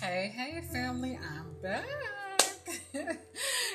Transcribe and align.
Hey, 0.00 0.32
hey, 0.32 0.60
family, 0.72 1.18
I'm 1.18 1.60
back. 1.60 1.84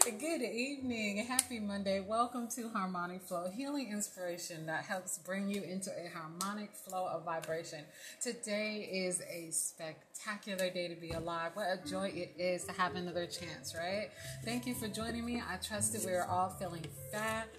Good 0.06 0.42
evening. 0.42 1.18
Happy 1.18 1.60
Monday. 1.60 2.00
Welcome 2.00 2.48
to 2.56 2.70
Harmonic 2.70 3.24
Flow, 3.24 3.50
healing 3.54 3.92
inspiration 3.92 4.66
that 4.68 4.86
helps 4.86 5.18
bring 5.18 5.50
you 5.50 5.64
into 5.64 5.92
a 5.92 6.10
harmonic 6.18 6.74
flow 6.74 7.08
of 7.08 7.26
vibration. 7.26 7.80
Today 8.22 8.90
is 8.90 9.22
a 9.30 9.52
spectacular 9.52 10.70
day 10.70 10.88
to 10.88 10.96
be 10.96 11.12
alive. 11.12 11.52
What 11.56 11.68
a 11.68 11.90
joy 11.90 12.14
it 12.16 12.36
is 12.40 12.64
to 12.66 12.72
have 12.72 12.96
another 12.96 13.26
chance, 13.26 13.76
right? 13.76 14.10
Thank 14.46 14.66
you 14.66 14.76
for 14.76 14.88
joining 14.88 15.26
me. 15.26 15.42
I 15.46 15.58
trust 15.58 15.92
that 15.92 16.06
we 16.06 16.14
are 16.14 16.26
all 16.26 16.50
feeling 16.50 16.86
fat 17.12 17.50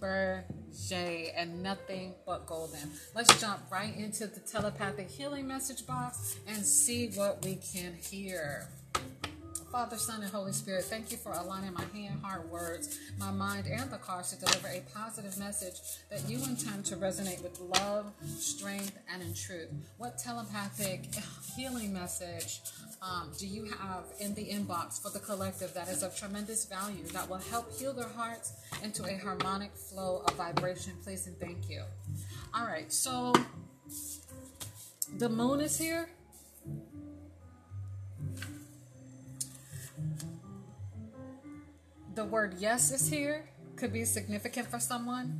Berger 0.00 0.44
and 1.36 1.62
nothing 1.62 2.14
but 2.26 2.46
golden. 2.46 2.90
Let's 3.14 3.40
jump 3.40 3.60
right 3.70 3.94
into 3.96 4.26
the 4.26 4.40
telepathic 4.40 5.10
healing 5.10 5.46
message 5.46 5.86
box 5.86 6.36
and 6.46 6.64
see 6.64 7.08
what 7.08 7.44
we 7.44 7.56
can 7.56 7.94
hear. 7.94 8.68
Father, 9.76 9.98
Son, 9.98 10.22
and 10.22 10.32
Holy 10.32 10.54
Spirit, 10.54 10.84
thank 10.84 11.12
you 11.12 11.18
for 11.18 11.32
aligning 11.32 11.74
my 11.74 11.84
hand, 11.92 12.18
heart, 12.22 12.48
words, 12.48 12.98
my 13.18 13.30
mind, 13.30 13.66
and 13.66 13.90
the 13.90 13.98
cards 13.98 14.30
to 14.30 14.40
deliver 14.42 14.68
a 14.68 14.80
positive 14.94 15.38
message 15.38 15.74
that 16.08 16.26
you 16.26 16.38
intend 16.44 16.86
to 16.86 16.96
resonate 16.96 17.42
with 17.42 17.60
love, 17.60 18.10
strength, 18.38 18.98
and 19.12 19.22
in 19.22 19.34
truth. 19.34 19.68
What 19.98 20.16
telepathic 20.16 21.10
healing 21.54 21.92
message 21.92 22.62
um, 23.02 23.32
do 23.38 23.46
you 23.46 23.64
have 23.64 24.04
in 24.18 24.32
the 24.32 24.46
inbox 24.46 25.02
for 25.02 25.10
the 25.10 25.20
collective 25.20 25.74
that 25.74 25.88
is 25.88 26.02
of 26.02 26.16
tremendous 26.16 26.64
value 26.64 27.04
that 27.12 27.28
will 27.28 27.36
help 27.36 27.70
heal 27.78 27.92
their 27.92 28.08
hearts 28.08 28.54
into 28.82 29.04
a 29.04 29.18
harmonic 29.18 29.76
flow 29.76 30.22
of 30.26 30.34
vibration? 30.36 30.94
Please 31.04 31.26
and 31.26 31.38
thank 31.38 31.68
you. 31.68 31.82
All 32.54 32.64
right, 32.64 32.90
so 32.90 33.34
the 35.18 35.28
moon 35.28 35.60
is 35.60 35.76
here. 35.76 36.08
The 42.16 42.24
word 42.24 42.54
yes 42.58 42.92
is 42.92 43.08
here, 43.10 43.44
could 43.76 43.92
be 43.92 44.06
significant 44.06 44.70
for 44.70 44.80
someone. 44.80 45.38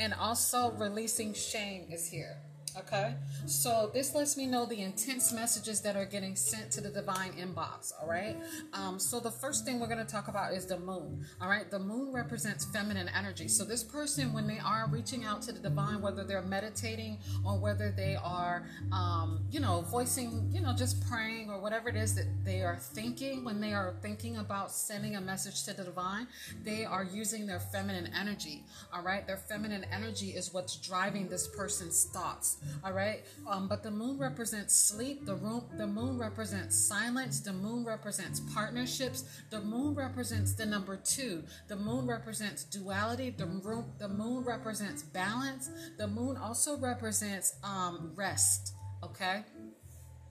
And 0.00 0.12
also, 0.12 0.72
releasing 0.72 1.32
shame 1.32 1.86
is 1.92 2.08
here. 2.10 2.38
Okay, 2.78 3.14
so 3.46 3.90
this 3.94 4.14
lets 4.14 4.36
me 4.36 4.44
know 4.44 4.66
the 4.66 4.82
intense 4.82 5.32
messages 5.32 5.80
that 5.80 5.96
are 5.96 6.04
getting 6.04 6.36
sent 6.36 6.70
to 6.72 6.82
the 6.82 6.90
divine 6.90 7.32
inbox. 7.32 7.90
All 7.98 8.06
right, 8.06 8.36
um, 8.74 8.98
so 8.98 9.18
the 9.18 9.30
first 9.30 9.64
thing 9.64 9.80
we're 9.80 9.86
going 9.86 10.04
to 10.04 10.12
talk 10.12 10.28
about 10.28 10.52
is 10.52 10.66
the 10.66 10.78
moon. 10.78 11.24
All 11.40 11.48
right, 11.48 11.70
the 11.70 11.78
moon 11.78 12.12
represents 12.12 12.66
feminine 12.66 13.08
energy. 13.16 13.48
So 13.48 13.64
this 13.64 13.82
person, 13.82 14.34
when 14.34 14.46
they 14.46 14.58
are 14.58 14.86
reaching 14.90 15.24
out 15.24 15.40
to 15.42 15.52
the 15.52 15.58
divine, 15.58 16.02
whether 16.02 16.22
they're 16.22 16.42
meditating 16.42 17.18
or 17.46 17.58
whether 17.58 17.90
they 17.96 18.14
are, 18.22 18.68
um, 18.92 19.40
you 19.50 19.60
know, 19.60 19.80
voicing, 19.90 20.50
you 20.52 20.60
know, 20.60 20.74
just 20.76 21.08
praying 21.08 21.48
or 21.48 21.58
whatever 21.58 21.88
it 21.88 21.96
is 21.96 22.14
that 22.16 22.26
they 22.44 22.60
are 22.60 22.76
thinking, 22.76 23.42
when 23.42 23.58
they 23.58 23.72
are 23.72 23.94
thinking 24.02 24.36
about 24.36 24.70
sending 24.70 25.16
a 25.16 25.20
message 25.20 25.64
to 25.64 25.72
the 25.72 25.84
divine, 25.84 26.26
they 26.62 26.84
are 26.84 27.04
using 27.04 27.46
their 27.46 27.60
feminine 27.60 28.10
energy. 28.14 28.64
All 28.92 29.02
right, 29.02 29.26
their 29.26 29.38
feminine 29.38 29.86
energy 29.90 30.30
is 30.30 30.52
what's 30.52 30.76
driving 30.76 31.28
this 31.28 31.48
person's 31.48 32.04
thoughts 32.04 32.58
all 32.84 32.92
right? 32.92 33.24
Um, 33.48 33.68
but 33.68 33.82
the 33.82 33.90
moon 33.90 34.18
represents 34.18 34.74
sleep. 34.74 35.26
The 35.26 35.34
room 35.34 35.64
the 35.76 35.86
moon 35.86 36.18
represents 36.18 36.76
silence. 36.76 37.40
The 37.40 37.52
moon 37.52 37.84
represents 37.84 38.40
partnerships. 38.54 39.24
The 39.50 39.60
moon 39.60 39.94
represents 39.94 40.54
the 40.54 40.66
number 40.66 40.96
two. 40.96 41.44
The 41.68 41.76
moon 41.76 42.06
represents 42.06 42.64
duality. 42.64 43.30
The 43.30 43.46
room 43.46 43.86
the 43.98 44.08
moon 44.08 44.44
represents 44.44 45.02
balance. 45.02 45.70
The 45.98 46.06
moon 46.06 46.36
also 46.36 46.76
represents 46.78 47.54
um, 47.62 48.12
rest 48.14 48.72
okay? 49.02 49.44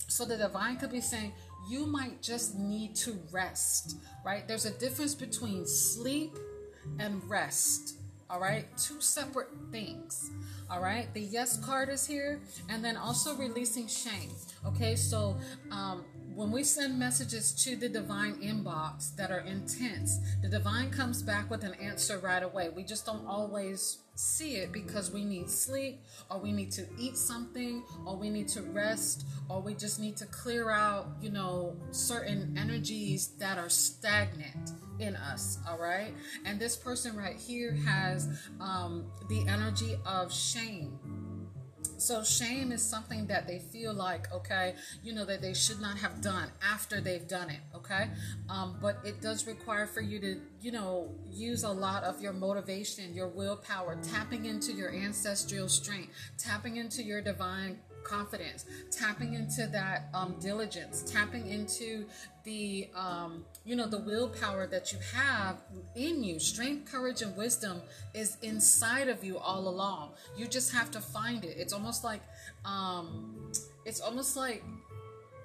So 0.07 0.25
the 0.25 0.37
divine 0.37 0.77
could 0.77 0.91
be 0.91 1.01
saying 1.01 1.33
you 1.69 1.85
might 1.85 2.21
just 2.21 2.57
need 2.57 2.95
to 2.95 3.19
rest 3.31 3.95
right? 4.25 4.47
There's 4.47 4.65
a 4.65 4.71
difference 4.71 5.13
between 5.13 5.65
sleep 5.67 6.37
and 6.99 7.23
rest 7.29 7.94
all 8.29 8.39
right 8.39 8.65
two 8.77 8.99
separate 9.01 9.49
things 9.71 10.31
all 10.69 10.81
right, 10.81 11.13
the 11.13 11.21
yes 11.21 11.63
card 11.63 11.89
is 11.89 12.07
here, 12.07 12.41
and 12.69 12.83
then 12.83 12.97
also 12.97 13.35
releasing 13.35 13.87
shame. 13.87 14.31
Okay, 14.65 14.95
so 14.95 15.37
um, 15.69 16.03
when 16.33 16.51
we 16.51 16.63
send 16.63 16.97
messages 16.97 17.51
to 17.63 17.75
the 17.75 17.87
divine 17.87 18.35
inbox 18.41 19.15
that 19.15 19.29
are 19.29 19.41
intense, 19.41 20.17
the 20.41 20.49
divine 20.49 20.89
comes 20.89 21.21
back 21.21 21.51
with 21.51 21.63
an 21.63 21.75
answer 21.75 22.17
right 22.17 22.41
away. 22.41 22.69
We 22.69 22.83
just 22.83 23.05
don't 23.05 23.25
always 23.27 23.99
see 24.15 24.55
it 24.55 24.71
because 24.71 25.11
we 25.11 25.23
need 25.23 25.49
sleep, 25.49 26.01
or 26.31 26.39
we 26.39 26.51
need 26.51 26.71
to 26.71 26.85
eat 26.97 27.17
something, 27.17 27.83
or 28.05 28.15
we 28.15 28.29
need 28.29 28.47
to 28.49 28.61
rest, 28.61 29.25
or 29.49 29.61
we 29.61 29.73
just 29.73 29.99
need 29.99 30.17
to 30.17 30.25
clear 30.27 30.71
out, 30.71 31.07
you 31.21 31.29
know, 31.29 31.75
certain 31.91 32.55
energies 32.57 33.27
that 33.39 33.57
are 33.57 33.69
stagnant 33.69 34.71
in 34.99 35.15
us 35.15 35.59
all 35.67 35.77
right? 35.77 36.13
And 36.45 36.59
this 36.59 36.75
person 36.75 37.15
right 37.15 37.35
here 37.35 37.73
has 37.73 38.27
um, 38.59 39.05
the 39.29 39.45
energy 39.47 39.97
of 40.05 40.31
shame 40.31 40.99
so 41.97 42.23
shame 42.23 42.71
is 42.71 42.83
something 42.83 43.27
that 43.27 43.47
they 43.47 43.59
feel 43.59 43.93
like 43.93 44.31
okay 44.33 44.75
you 45.03 45.13
know 45.13 45.25
that 45.25 45.41
they 45.41 45.53
should 45.53 45.79
not 45.79 45.97
have 45.97 46.21
done 46.21 46.49
after 46.61 47.01
they've 47.01 47.27
done 47.27 47.49
it 47.49 47.59
okay? 47.75 48.09
Um, 48.49 48.77
but 48.81 48.97
it 49.03 49.21
does 49.21 49.47
require 49.47 49.87
for 49.87 50.01
you 50.01 50.19
to 50.19 50.41
you 50.61 50.71
know 50.71 51.09
use 51.29 51.63
a 51.63 51.69
lot 51.69 52.03
of 52.03 52.21
your 52.21 52.33
motivation 52.33 53.13
your 53.13 53.27
willpower 53.27 53.97
tapping 54.01 54.45
into 54.45 54.71
your 54.71 54.93
ancestral 54.93 55.69
strength 55.69 56.09
tapping 56.37 56.77
into 56.77 57.03
your 57.03 57.21
divine 57.21 57.79
confidence, 58.05 58.65
tapping 58.91 59.33
into 59.33 59.67
that 59.67 60.09
um, 60.13 60.35
diligence, 60.39 61.03
tapping 61.03 61.47
into 61.47 62.05
the 62.45 62.87
um, 62.95 63.43
you 63.65 63.75
know 63.75 63.87
the 63.87 63.99
willpower 63.99 64.67
that 64.67 64.93
you 64.93 64.99
have 65.13 65.57
in 65.95 66.23
you. 66.23 66.39
Strength, 66.39 66.89
courage, 66.89 67.21
and 67.21 67.35
wisdom 67.35 67.81
is 68.13 68.37
inside 68.41 69.09
of 69.09 69.23
you 69.23 69.37
all 69.37 69.67
along. 69.67 70.11
You 70.37 70.47
just 70.47 70.71
have 70.73 70.91
to 70.91 71.01
find 71.01 71.43
it. 71.43 71.57
It's 71.57 71.73
almost 71.73 72.03
like 72.03 72.21
um, 72.63 73.51
it's 73.83 73.99
almost 73.99 74.37
like 74.37 74.63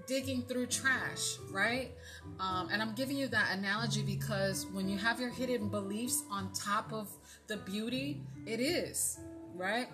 digging 0.07 0.43
through 0.43 0.67
trash, 0.67 1.37
right? 1.51 1.93
Um, 2.41 2.69
and 2.73 2.83
I'm 2.83 2.95
giving 2.95 3.17
you 3.17 3.29
that 3.29 3.57
analogy 3.57 4.03
because 4.03 4.67
when 4.73 4.89
you 4.89 4.99
have 4.99 5.21
your 5.21 5.31
hidden 5.31 5.69
beliefs 5.69 6.25
on 6.31 6.53
top 6.53 6.93
of 6.93 7.09
the 7.47 7.59
beauty, 7.59 8.21
it 8.45 8.59
is, 8.61 9.21
right? 9.55 9.89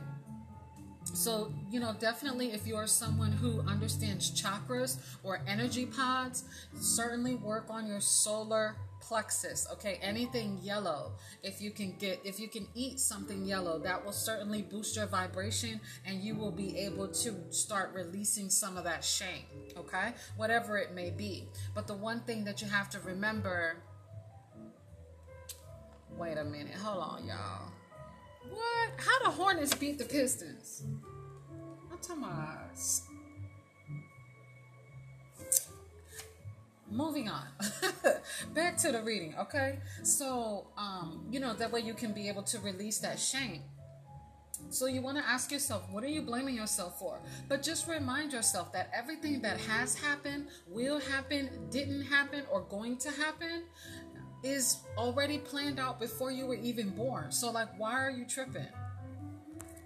So, 1.13 1.53
you 1.71 1.81
know, 1.81 1.95
definitely 1.99 2.53
if 2.53 2.67
you 2.67 2.77
are 2.77 2.87
someone 2.87 3.33
who 3.33 3.61
understands 3.63 4.31
chakras 4.31 4.99
or 5.23 5.41
energy 5.47 5.87
pods, 5.87 6.45
certainly 6.79 7.37
work 7.37 7.67
on 7.71 7.87
your 7.87 8.01
solar 8.01 8.77
plexus 9.07 9.69
okay? 9.73 9.99
Anything 10.03 10.59
yellow. 10.63 11.13
If 11.43 11.61
you 11.61 11.71
can 11.71 11.95
get 11.99 12.21
if 12.25 12.41
you 12.41 12.49
can 12.49 12.67
eat 12.75 12.99
something 12.99 13.45
yellow 13.45 13.79
that 13.81 14.05
will 14.05 14.13
certainly 14.13 14.63
boost 14.63 14.97
your 14.97 15.07
vibration 15.07 15.81
and 16.05 16.23
you 16.23 16.35
will 16.35 16.51
be 16.51 16.77
able 16.79 17.09
to 17.09 17.35
start 17.51 17.93
releasing 17.95 18.51
some 18.51 18.77
of 18.77 18.85
that 18.85 19.05
shame 19.05 19.45
okay? 19.77 20.13
Whatever 20.37 20.77
it 20.79 20.95
may 20.95 21.11
be. 21.11 21.49
But 21.75 21.87
the 21.87 21.95
one 21.95 22.21
thing 22.21 22.45
that 22.45 22.61
you 22.61 22.69
have 22.69 22.91
to 22.91 23.01
remember 23.01 23.77
wait 26.17 26.39
a 26.39 26.45
minute 26.45 26.75
hold 26.75 27.03
on 27.03 27.27
y'all 27.27 27.71
what? 28.57 28.91
How 28.99 29.25
the 29.25 29.31
Hornets 29.31 29.75
beat 29.75 29.99
the 29.99 30.05
Pistons? 30.05 30.83
I'm 31.91 31.99
talking 31.99 32.23
about. 32.23 32.57
Moving 36.91 37.29
on. 37.29 37.47
Back 38.55 38.77
to 38.79 38.93
the 38.93 39.03
reading, 39.03 39.35
okay? 39.39 39.81
So, 40.03 40.69
um, 40.79 41.27
you 41.31 41.41
know, 41.41 41.53
that 41.55 41.73
way 41.73 41.81
you 41.81 41.95
can 41.95 42.13
be 42.13 42.29
able 42.29 42.45
to 42.45 42.59
release 42.61 42.99
that 43.01 43.19
shame. 43.19 43.63
So 44.71 44.87
you 44.87 45.03
want 45.03 45.19
to 45.19 45.25
ask 45.25 45.53
yourself, 45.53 45.85
what 45.91 46.03
are 46.05 46.09
you 46.09 46.23
blaming 46.23 46.55
yourself 46.55 46.99
for? 46.99 47.21
But 47.49 47.63
just 47.63 47.89
remind 47.89 48.33
yourself 48.33 48.73
that 48.73 48.91
everything 48.95 49.43
that 49.43 49.61
has 49.61 49.95
happened, 49.95 50.47
will 50.67 50.99
happen, 50.99 51.51
didn't 51.71 52.03
happen, 52.03 52.45
or 52.51 52.63
going 52.63 52.97
to 52.99 53.11
happen, 53.11 53.65
is 54.51 54.79
already 54.97 55.39
planned 55.39 55.79
out 55.79 56.01
before 56.01 56.31
you 56.31 56.47
were 56.47 56.57
even 56.57 56.91
born. 56.91 57.33
So, 57.33 57.51
like, 57.51 57.69
why 57.79 57.93
are 57.93 58.11
you 58.11 58.25
tripping? 58.25 58.69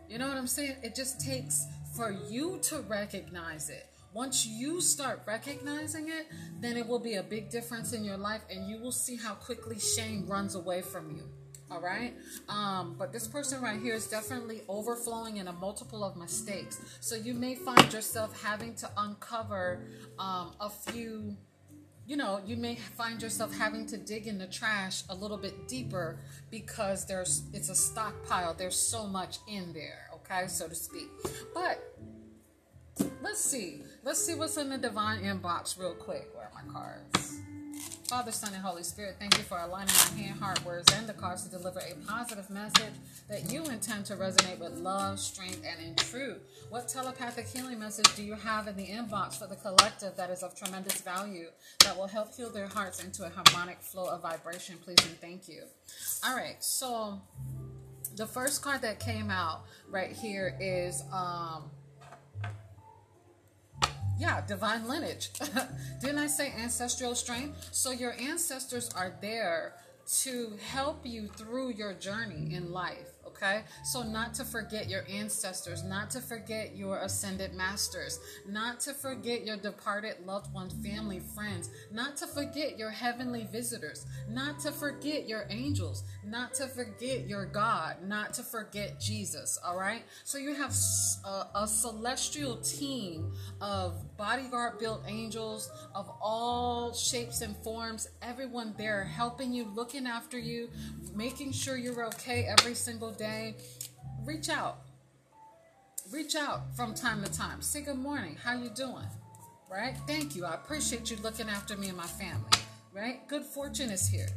You 0.08 0.18
know 0.18 0.28
what 0.28 0.36
I'm 0.36 0.46
saying? 0.46 0.76
It 0.82 0.94
just 0.94 1.20
takes 1.20 1.66
for 1.94 2.10
you 2.28 2.58
to 2.62 2.80
recognize 2.80 3.70
it. 3.70 3.86
Once 4.12 4.44
you 4.44 4.80
start 4.80 5.22
recognizing 5.24 6.08
it, 6.08 6.26
then 6.60 6.76
it 6.76 6.86
will 6.86 6.98
be 6.98 7.14
a 7.14 7.22
big 7.22 7.48
difference 7.48 7.92
in 7.92 8.04
your 8.04 8.16
life 8.16 8.42
and 8.50 8.68
you 8.68 8.80
will 8.80 8.90
see 8.90 9.16
how 9.16 9.34
quickly 9.34 9.78
shame 9.78 10.26
runs 10.26 10.56
away 10.56 10.82
from 10.82 11.10
you. 11.12 11.22
All 11.70 11.80
right. 11.80 12.14
Um, 12.48 12.96
but 12.98 13.12
this 13.12 13.28
person 13.28 13.62
right 13.62 13.80
here 13.80 13.94
is 13.94 14.08
definitely 14.08 14.62
overflowing 14.68 15.36
in 15.36 15.46
a 15.46 15.52
multiple 15.52 16.02
of 16.02 16.16
mistakes. 16.16 16.80
So 16.98 17.14
you 17.14 17.32
may 17.32 17.54
find 17.54 17.92
yourself 17.92 18.42
having 18.42 18.74
to 18.76 18.90
uncover 18.96 19.86
um, 20.18 20.54
a 20.60 20.68
few 20.68 21.36
you 22.10 22.16
know, 22.16 22.40
you 22.44 22.56
may 22.56 22.74
find 22.74 23.22
yourself 23.22 23.56
having 23.56 23.86
to 23.86 23.96
dig 23.96 24.26
in 24.26 24.36
the 24.36 24.48
trash 24.48 25.04
a 25.10 25.14
little 25.14 25.36
bit 25.36 25.68
deeper 25.68 26.18
because 26.50 27.06
there's 27.06 27.44
it's 27.52 27.68
a 27.68 27.74
stockpile. 27.74 28.52
There's 28.52 28.74
so 28.74 29.06
much 29.06 29.38
in 29.46 29.72
there, 29.72 30.08
okay, 30.14 30.48
so 30.48 30.66
to 30.66 30.74
speak. 30.74 31.08
But 31.54 31.78
let's 33.22 33.40
see. 33.40 33.82
Let's 34.02 34.20
see 34.20 34.34
what's 34.34 34.56
in 34.56 34.70
the 34.70 34.76
divine 34.76 35.22
inbox 35.22 35.78
real 35.78 35.94
quick. 35.94 36.30
Where 36.34 36.46
are 36.46 36.64
my 36.64 36.72
cards? 36.72 37.42
Father, 38.10 38.32
Son, 38.32 38.52
and 38.52 38.62
Holy 38.62 38.82
Spirit, 38.82 39.16
thank 39.20 39.38
you 39.38 39.44
for 39.44 39.58
aligning 39.58 39.94
my 39.94 40.20
hand, 40.20 40.40
heart, 40.40 40.64
words, 40.64 40.92
and 40.94 41.06
the 41.06 41.12
cards 41.12 41.44
to 41.44 41.50
deliver 41.50 41.78
a 41.78 41.94
positive 42.06 42.50
message 42.50 42.94
that 43.28 43.52
you 43.52 43.64
intend 43.66 44.04
to 44.06 44.14
resonate 44.14 44.58
with 44.58 44.72
love, 44.72 45.20
strength, 45.20 45.64
and 45.64 45.80
in 45.86 45.94
truth. 45.94 46.38
What 46.70 46.88
telepathic 46.88 47.46
healing 47.46 47.78
message 47.78 48.12
do 48.16 48.24
you 48.24 48.34
have 48.34 48.66
in 48.66 48.74
the 48.74 48.86
inbox 48.86 49.38
for 49.38 49.46
the 49.46 49.54
collective 49.54 50.16
that 50.16 50.28
is 50.28 50.42
of 50.42 50.56
tremendous 50.56 51.00
value 51.00 51.46
that 51.84 51.96
will 51.96 52.08
help 52.08 52.34
heal 52.34 52.50
their 52.50 52.66
hearts 52.66 53.04
into 53.04 53.24
a 53.24 53.30
harmonic 53.30 53.80
flow 53.80 54.08
of 54.08 54.22
vibration? 54.22 54.76
Please 54.84 54.98
and 55.06 55.20
thank 55.20 55.48
you. 55.48 55.62
All 56.26 56.34
right, 56.34 56.56
so 56.58 57.20
the 58.16 58.26
first 58.26 58.60
card 58.60 58.82
that 58.82 58.98
came 58.98 59.30
out 59.30 59.62
right 59.88 60.10
here 60.10 60.56
is 60.60 61.04
um 61.12 61.70
yeah, 64.20 64.44
divine 64.46 64.86
lineage. 64.86 65.30
Didn't 66.00 66.18
I 66.18 66.26
say 66.26 66.52
ancestral 66.52 67.14
strength? 67.14 67.70
So 67.72 67.90
your 67.90 68.12
ancestors 68.20 68.90
are 68.94 69.14
there 69.22 69.76
to 70.22 70.52
help 70.62 71.06
you 71.06 71.28
through 71.28 71.70
your 71.70 71.94
journey 71.94 72.54
in 72.54 72.70
life 72.70 73.20
okay? 73.40 73.62
So, 73.84 74.02
not 74.02 74.34
to 74.34 74.44
forget 74.44 74.88
your 74.88 75.04
ancestors, 75.08 75.82
not 75.82 76.10
to 76.10 76.20
forget 76.20 76.76
your 76.76 76.98
ascended 76.98 77.54
masters, 77.54 78.20
not 78.46 78.80
to 78.80 78.94
forget 78.94 79.44
your 79.44 79.56
departed 79.56 80.16
loved 80.24 80.52
ones, 80.52 80.74
family, 80.86 81.20
friends, 81.34 81.70
not 81.90 82.16
to 82.18 82.26
forget 82.26 82.78
your 82.78 82.90
heavenly 82.90 83.48
visitors, 83.50 84.06
not 84.28 84.58
to 84.60 84.72
forget 84.72 85.28
your 85.28 85.46
angels, 85.50 86.04
not 86.24 86.54
to 86.54 86.66
forget 86.66 87.26
your 87.26 87.46
God, 87.46 87.96
not 88.04 88.34
to 88.34 88.42
forget 88.42 89.00
Jesus, 89.00 89.58
all 89.64 89.76
right? 89.76 90.02
So, 90.24 90.38
you 90.38 90.54
have 90.54 90.74
a, 91.24 91.46
a 91.54 91.66
celestial 91.66 92.56
team 92.58 93.32
of 93.60 93.94
bodyguard 94.20 94.78
built 94.78 95.02
angels 95.08 95.70
of 95.94 96.06
all 96.20 96.92
shapes 96.92 97.40
and 97.40 97.56
forms, 97.64 98.06
everyone 98.20 98.74
there 98.76 99.02
helping 99.02 99.50
you, 99.50 99.64
looking 99.74 100.06
after 100.06 100.38
you, 100.38 100.68
making 101.14 101.50
sure 101.52 101.78
you're 101.78 102.04
okay 102.04 102.46
every 102.58 102.74
single 102.74 103.12
day, 103.12 103.54
reach 104.26 104.50
out. 104.50 104.80
Reach 106.12 106.36
out 106.36 106.76
from 106.76 106.92
time 106.92 107.24
to 107.24 107.32
time. 107.32 107.62
Say 107.62 107.80
good 107.80 107.98
morning. 107.98 108.36
How 108.44 108.52
you 108.52 108.68
doing? 108.68 109.06
Right? 109.70 109.96
Thank 110.06 110.36
you. 110.36 110.44
I 110.44 110.52
appreciate 110.52 111.10
you 111.10 111.16
looking 111.22 111.48
after 111.48 111.74
me 111.78 111.88
and 111.88 111.96
my 111.96 112.06
family. 112.06 112.50
Right? 112.92 113.26
Good 113.26 113.44
fortune 113.44 113.88
is 113.88 114.06
here. 114.06 114.28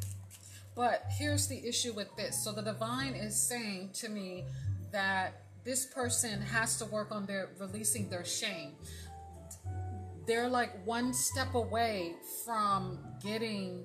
But 0.77 1.03
here's 1.09 1.47
the 1.47 1.61
issue 1.67 1.91
with 1.91 2.15
this. 2.15 2.41
So 2.41 2.53
the 2.53 2.61
divine 2.61 3.15
is 3.15 3.35
saying 3.35 3.89
to 3.95 4.07
me 4.07 4.45
that 4.93 5.43
this 5.63 5.85
person 5.85 6.41
has 6.41 6.77
to 6.77 6.85
work 6.85 7.11
on 7.11 7.25
their 7.25 7.49
releasing 7.59 8.09
their 8.09 8.25
shame. 8.25 8.73
They're 10.25 10.49
like 10.49 10.85
one 10.85 11.13
step 11.13 11.53
away 11.53 12.15
from 12.45 12.99
getting 13.21 13.83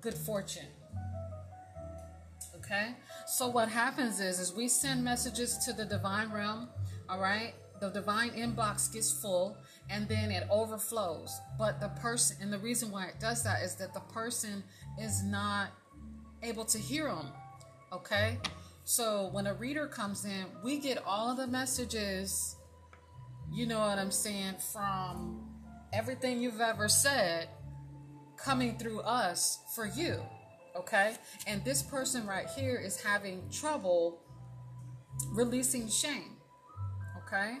good 0.00 0.14
fortune 0.14 0.68
Okay? 2.68 2.94
So 3.26 3.48
what 3.48 3.68
happens 3.68 4.20
is 4.20 4.38
is 4.38 4.52
we 4.52 4.68
send 4.68 5.02
messages 5.02 5.58
to 5.64 5.72
the 5.72 5.84
divine 5.84 6.30
realm, 6.30 6.68
all 7.08 7.20
right? 7.20 7.54
The 7.80 7.90
divine 7.90 8.30
inbox 8.30 8.92
gets 8.92 9.12
full 9.12 9.56
and 9.88 10.08
then 10.08 10.30
it 10.30 10.46
overflows. 10.50 11.40
But 11.58 11.80
the 11.80 11.88
person 12.00 12.36
and 12.42 12.52
the 12.52 12.58
reason 12.58 12.90
why 12.90 13.06
it 13.06 13.20
does 13.20 13.42
that 13.44 13.62
is 13.62 13.76
that 13.76 13.94
the 13.94 14.00
person 14.00 14.64
is 15.00 15.22
not 15.22 15.68
able 16.42 16.64
to 16.66 16.78
hear 16.78 17.06
them. 17.06 17.28
Okay? 17.92 18.38
So 18.84 19.28
when 19.32 19.46
a 19.46 19.54
reader 19.54 19.86
comes 19.86 20.24
in, 20.24 20.46
we 20.62 20.78
get 20.78 21.02
all 21.06 21.34
the 21.34 21.46
messages, 21.46 22.56
you 23.52 23.66
know 23.66 23.78
what 23.78 23.98
I'm 23.98 24.10
saying, 24.10 24.56
from 24.72 25.47
everything 25.92 26.40
you've 26.40 26.60
ever 26.60 26.88
said 26.88 27.48
coming 28.36 28.78
through 28.78 29.00
us 29.00 29.58
for 29.74 29.86
you 29.86 30.20
okay? 30.78 31.16
And 31.46 31.64
this 31.64 31.82
person 31.82 32.26
right 32.26 32.46
here 32.48 32.76
is 32.76 33.00
having 33.00 33.42
trouble 33.50 34.20
releasing 35.30 35.88
shame, 35.88 36.36
okay? 37.26 37.56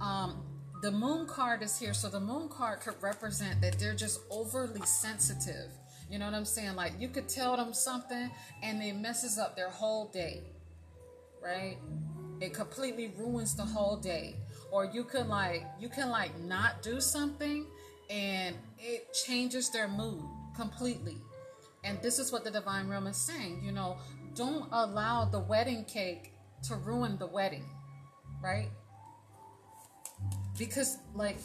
Um, 0.00 0.42
the 0.82 0.90
moon 0.90 1.26
card 1.26 1.62
is 1.62 1.78
here, 1.78 1.94
so 1.94 2.08
the 2.08 2.20
moon 2.20 2.48
card 2.48 2.80
could 2.80 2.94
represent 3.00 3.60
that 3.60 3.78
they're 3.78 3.94
just 3.94 4.20
overly 4.30 4.84
sensitive. 4.84 5.70
You 6.10 6.18
know 6.18 6.26
what 6.26 6.34
I'm 6.34 6.44
saying? 6.44 6.76
Like 6.76 6.92
you 6.98 7.08
could 7.08 7.28
tell 7.28 7.56
them 7.56 7.72
something 7.72 8.30
and 8.62 8.82
it 8.82 8.94
messes 8.94 9.38
up 9.38 9.56
their 9.56 9.70
whole 9.70 10.08
day, 10.08 10.42
right? 11.42 11.78
It 12.40 12.52
completely 12.52 13.12
ruins 13.16 13.54
the 13.54 13.64
whole 13.64 13.96
day. 13.96 14.36
Or 14.74 14.84
you 14.84 15.04
can 15.04 15.28
like 15.28 15.64
you 15.78 15.88
can 15.88 16.10
like 16.10 16.36
not 16.40 16.82
do 16.82 17.00
something 17.00 17.64
and 18.10 18.56
it 18.76 19.14
changes 19.14 19.70
their 19.70 19.86
mood 19.86 20.24
completely. 20.56 21.16
And 21.84 22.02
this 22.02 22.18
is 22.18 22.32
what 22.32 22.42
the 22.42 22.50
divine 22.50 22.88
realm 22.88 23.06
is 23.06 23.16
saying. 23.16 23.62
You 23.64 23.70
know, 23.70 23.98
don't 24.34 24.66
allow 24.72 25.26
the 25.26 25.38
wedding 25.38 25.84
cake 25.84 26.32
to 26.64 26.74
ruin 26.74 27.16
the 27.18 27.26
wedding, 27.28 27.66
right? 28.42 28.68
Because, 30.58 30.98
like, 31.14 31.38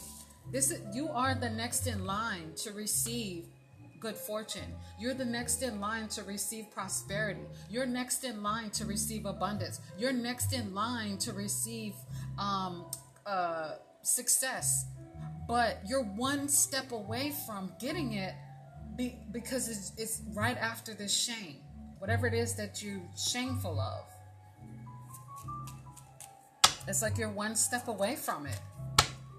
this 0.50 0.72
is 0.72 0.80
you 0.92 1.08
are 1.08 1.36
the 1.36 1.50
next 1.50 1.86
in 1.86 2.04
line 2.04 2.52
to 2.64 2.72
receive 2.72 3.44
good 4.00 4.16
fortune. 4.16 4.74
You're 4.98 5.14
the 5.14 5.24
next 5.24 5.62
in 5.62 5.80
line 5.80 6.08
to 6.08 6.24
receive 6.24 6.70
prosperity. 6.72 7.42
You're 7.68 7.86
next 7.86 8.24
in 8.24 8.42
line 8.42 8.70
to 8.70 8.86
receive 8.86 9.26
abundance. 9.26 9.80
You're 9.98 10.12
next 10.12 10.52
in 10.52 10.74
line 10.74 11.18
to 11.18 11.32
receive 11.32 11.94
um, 12.38 12.86
uh, 13.26 13.74
success. 14.02 14.86
But 15.48 15.80
you're 15.86 16.04
one 16.04 16.48
step 16.48 16.92
away 16.92 17.32
from 17.46 17.72
getting 17.80 18.12
it 18.14 18.34
be, 18.96 19.18
because 19.32 19.68
it's, 19.68 19.92
it's 19.96 20.22
right 20.32 20.56
after 20.56 20.94
this 20.94 21.16
shame, 21.16 21.56
whatever 21.98 22.26
it 22.26 22.34
is 22.34 22.54
that 22.54 22.82
you're 22.82 23.02
shameful 23.16 23.80
of. 23.80 24.04
It's 26.86 27.02
like 27.02 27.18
you're 27.18 27.28
one 27.28 27.56
step 27.56 27.88
away 27.88 28.16
from 28.16 28.46
it. 28.46 28.60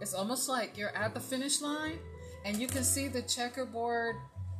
It's 0.01 0.13
almost 0.13 0.49
like 0.49 0.77
you're 0.77 0.95
at 0.95 1.13
the 1.13 1.19
finish 1.19 1.61
line 1.61 1.99
and 2.45 2.57
you 2.57 2.67
can 2.67 2.83
see 2.83 3.07
the 3.07 3.21
checkerboard 3.21 4.15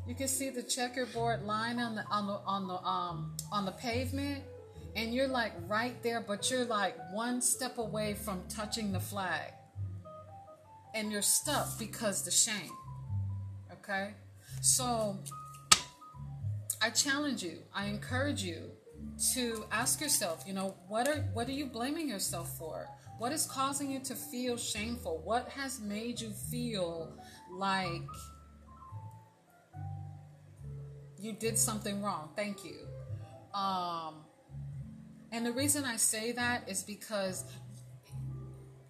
you 0.07 0.15
can 0.15 0.27
see 0.27 0.49
the 0.49 0.63
checkerboard 0.63 1.43
line 1.43 1.79
on 1.79 1.95
the 1.95 2.03
on 2.09 2.27
the 2.27 2.39
on 2.45 2.67
the 2.67 2.83
um 2.83 3.35
on 3.51 3.65
the 3.65 3.71
pavement 3.71 4.43
and 4.95 5.13
you're 5.13 5.27
like 5.27 5.53
right 5.67 6.01
there 6.03 6.21
but 6.21 6.49
you're 6.49 6.65
like 6.65 6.95
one 7.13 7.41
step 7.41 7.77
away 7.77 8.13
from 8.13 8.43
touching 8.49 8.91
the 8.91 8.99
flag 8.99 9.51
and 10.93 11.11
you're 11.11 11.21
stuck 11.21 11.77
because 11.79 12.23
the 12.23 12.31
shame 12.31 12.71
okay 13.71 14.11
so 14.61 15.17
I 16.83 16.89
challenge 16.89 17.43
you, 17.43 17.59
I 17.75 17.85
encourage 17.85 18.43
you 18.43 18.71
to 19.35 19.65
ask 19.71 20.01
yourself, 20.01 20.43
you 20.47 20.53
know, 20.53 20.75
what 20.87 21.07
are 21.07 21.21
what 21.33 21.47
are 21.47 21.51
you 21.51 21.67
blaming 21.67 22.09
yourself 22.09 22.57
for? 22.57 22.87
What 23.19 23.31
is 23.31 23.45
causing 23.45 23.91
you 23.91 23.99
to 23.99 24.15
feel 24.15 24.57
shameful? 24.57 25.21
What 25.23 25.49
has 25.49 25.79
made 25.79 26.19
you 26.19 26.31
feel 26.31 27.13
like 27.51 28.01
you 31.19 31.33
did 31.33 31.59
something 31.59 32.01
wrong? 32.01 32.29
Thank 32.35 32.65
you. 32.65 32.87
Um, 33.53 34.15
and 35.31 35.45
the 35.45 35.51
reason 35.51 35.85
I 35.85 35.97
say 35.97 36.31
that 36.33 36.69
is 36.69 36.83
because 36.83 37.45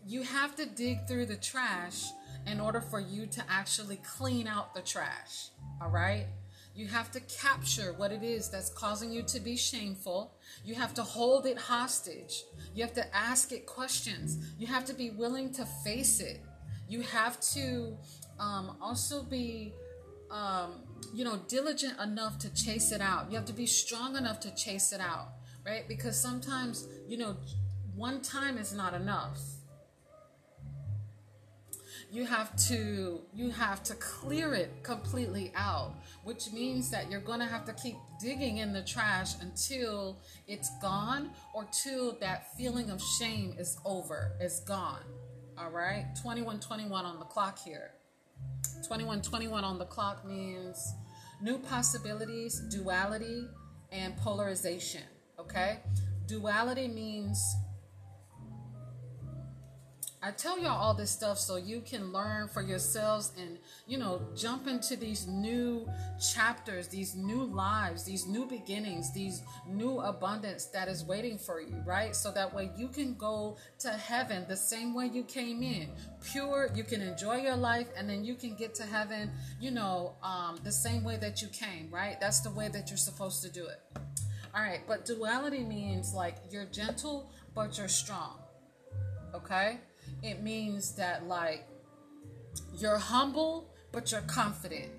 you 0.06 0.24
have 0.24 0.56
to 0.56 0.66
dig 0.66 1.08
through 1.08 1.28
the 1.28 1.36
trash 1.36 2.06
in 2.48 2.60
order 2.60 2.82
for 2.82 3.00
you 3.00 3.28
to 3.28 3.44
actually 3.50 3.98
clean 3.98 4.48
out 4.48 4.74
the 4.74 4.82
trash. 4.82 5.50
All 5.82 5.90
right? 5.90 6.26
You 6.74 6.88
have 6.88 7.12
to 7.12 7.20
capture 7.22 7.94
what 7.94 8.12
it 8.12 8.24
is 8.24 8.50
that's 8.50 8.70
causing 8.70 9.12
you 9.12 9.24
to 9.24 9.40
be 9.40 9.58
shameful. 9.58 10.34
You 10.64 10.76
have 10.76 10.94
to 10.96 11.04
hold 11.04 11.46
it 11.46 11.58
hostage. 11.58 12.44
You 12.74 12.84
have 12.84 12.94
to 12.94 13.16
ask 13.16 13.52
it 13.52 13.66
questions. 13.66 14.38
You 14.58 14.68
have 14.68 14.86
to 14.86 14.94
be 14.94 15.10
willing 15.10 15.52
to 15.54 15.66
face 15.84 16.20
it. 16.22 16.42
You 16.88 17.02
have 17.02 17.40
to 17.54 17.98
um, 18.40 18.78
also 18.82 19.24
be, 19.24 19.74
um, 20.30 20.82
you 21.14 21.26
know, 21.26 21.38
diligent 21.48 22.00
enough 22.00 22.38
to 22.40 22.54
chase 22.54 22.92
it 22.92 23.02
out. 23.02 23.30
You 23.30 23.36
have 23.36 23.46
to 23.46 23.54
be 23.54 23.66
strong 23.66 24.16
enough 24.16 24.40
to 24.42 24.56
chase 24.56 24.94
it 24.94 25.02
out, 25.02 25.30
right? 25.66 25.88
Because 25.88 26.20
sometimes, 26.20 26.88
you 27.08 27.18
know, 27.18 27.36
one 27.96 28.22
time 28.22 28.58
is 28.58 28.74
not 28.74 28.94
enough. 28.94 29.40
You 32.12 32.26
have 32.26 32.56
to 32.68 33.22
you 33.34 33.52
have 33.52 33.84
to 33.84 33.96
clear 33.96 34.54
it 34.54 34.84
completely 34.84 35.54
out 35.56 35.96
which 36.24 36.52
means 36.52 36.90
that 36.92 37.10
you're 37.10 37.22
going 37.22 37.40
to 37.40 37.46
have 37.46 37.66
to 37.66 37.74
keep 37.74 37.96
digging 38.20 38.58
in 38.58 38.74
the 38.74 38.82
trash 38.84 39.40
until 39.42 40.20
it's 40.48 40.70
gone 40.80 41.32
or 41.54 41.68
till 41.72 42.18
that 42.20 42.56
feeling 42.56 42.90
of 42.90 43.02
shame 43.02 43.56
is 43.58 43.78
over 43.86 44.34
is 44.40 44.60
gone. 44.62 45.02
All 45.58 45.72
right? 45.72 46.06
2121 46.16 47.06
on 47.06 47.20
the 47.20 47.26
clock 47.26 47.58
here. 47.60 47.92
2121 48.84 49.64
on 49.64 49.80
the 49.80 49.86
clock 49.86 50.26
means 50.26 50.94
new 51.42 51.58
possibilities 51.58 52.62
duality 52.70 53.48
and 53.92 54.16
polarization 54.18 55.02
okay 55.42 55.80
duality 56.28 56.88
means 56.88 57.56
I 60.24 60.30
tell 60.30 60.60
y'all 60.60 60.80
all 60.80 60.94
this 60.94 61.10
stuff 61.10 61.40
so 61.40 61.56
you 61.56 61.82
can 61.82 62.14
learn 62.14 62.48
for 62.48 62.62
yourselves 62.62 63.34
and, 63.40 63.58
you 63.88 63.98
know, 63.98 64.22
jump 64.36 64.68
into 64.68 64.96
these 64.96 65.26
new 65.26 65.90
chapters, 66.34 66.88
these 66.88 67.16
new 67.16 67.44
lives, 67.44 68.04
these 68.04 68.28
new 68.28 68.46
beginnings, 68.46 69.12
these 69.12 69.42
new 69.68 70.00
abundance 70.00 70.66
that 70.66 70.88
is 70.88 71.04
waiting 71.04 71.40
for 71.40 71.60
you, 71.60 71.76
right? 71.88 72.16
So 72.16 72.32
that 72.34 72.54
way 72.54 72.70
you 72.78 72.88
can 72.88 73.16
go 73.16 73.58
to 73.80 73.90
heaven 73.90 74.46
the 74.48 74.56
same 74.56 74.94
way 74.94 75.08
you 75.08 75.24
came 75.24 75.64
in, 75.64 75.90
pure. 76.24 76.70
You 76.76 76.84
can 76.84 77.02
enjoy 77.02 77.38
your 77.38 77.58
life 77.58 77.88
and 77.98 78.08
then 78.08 78.24
you 78.24 78.36
can 78.36 78.56
get 78.56 78.76
to 78.76 78.84
heaven, 78.84 79.32
you 79.60 79.72
know, 79.72 80.14
um, 80.22 80.60
the 80.64 80.72
same 80.72 81.04
way 81.04 81.18
that 81.18 81.42
you 81.42 81.48
came, 81.48 81.90
right? 81.90 82.22
That's 82.22 82.42
the 82.42 82.52
way 82.52 82.68
that 82.68 82.92
you're 82.92 82.98
supposed 82.98 83.42
to 83.42 83.50
do 83.50 83.66
it. 83.66 83.80
All 84.54 84.62
right, 84.62 84.82
but 84.88 85.06
duality 85.06 85.64
means 85.64 86.14
like 86.14 86.36
you're 86.52 86.66
gentle, 86.66 87.32
but 87.56 87.78
you're 87.78 87.88
strong. 87.88 88.40
Okay? 89.34 89.80
it 90.24 90.42
means 90.42 90.94
that 90.96 91.28
like 91.28 91.68
you're 92.78 92.98
humble 92.98 93.70
but 93.92 94.12
you're 94.12 94.22
confident 94.22 94.92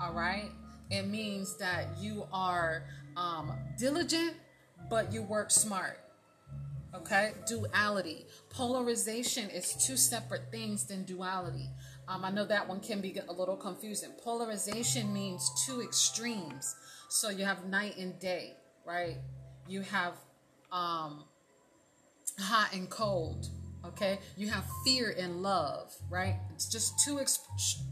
all 0.00 0.12
right? 0.12 0.50
It 0.90 1.06
means 1.06 1.56
that 1.58 1.86
you 1.98 2.26
are 2.32 2.84
um, 3.16 3.52
diligent 3.78 4.34
but 4.90 5.12
you 5.12 5.22
work 5.22 5.50
smart 5.50 5.98
okay? 6.94 7.32
Duality. 7.46 8.26
Polarization 8.50 9.48
is 9.48 9.72
two 9.86 9.96
separate 9.96 10.50
things 10.50 10.84
than 10.84 11.04
duality. 11.04 11.70
Um, 12.06 12.22
i 12.22 12.30
know 12.30 12.44
that 12.44 12.68
one 12.68 12.80
can 12.80 13.00
be 13.00 13.18
a 13.26 13.32
little 13.32 13.56
confusing. 13.56 14.10
Polarization 14.22 15.10
means 15.10 15.50
two 15.64 15.80
extremes. 15.80 16.76
So 17.08 17.30
you 17.30 17.46
have 17.46 17.64
night 17.64 17.96
and 17.96 18.18
day 18.18 18.56
right? 18.86 19.16
You 19.68 19.82
have 19.82 20.14
um, 20.70 21.24
hot 22.38 22.70
and 22.72 22.88
cold 22.88 23.48
okay? 23.84 24.18
You 24.36 24.48
have 24.48 24.64
fear 24.84 25.14
and 25.18 25.42
love 25.42 25.94
right? 26.10 26.36
It's 26.54 26.66
just 26.66 26.98
two 27.04 27.20
ex- 27.20 27.40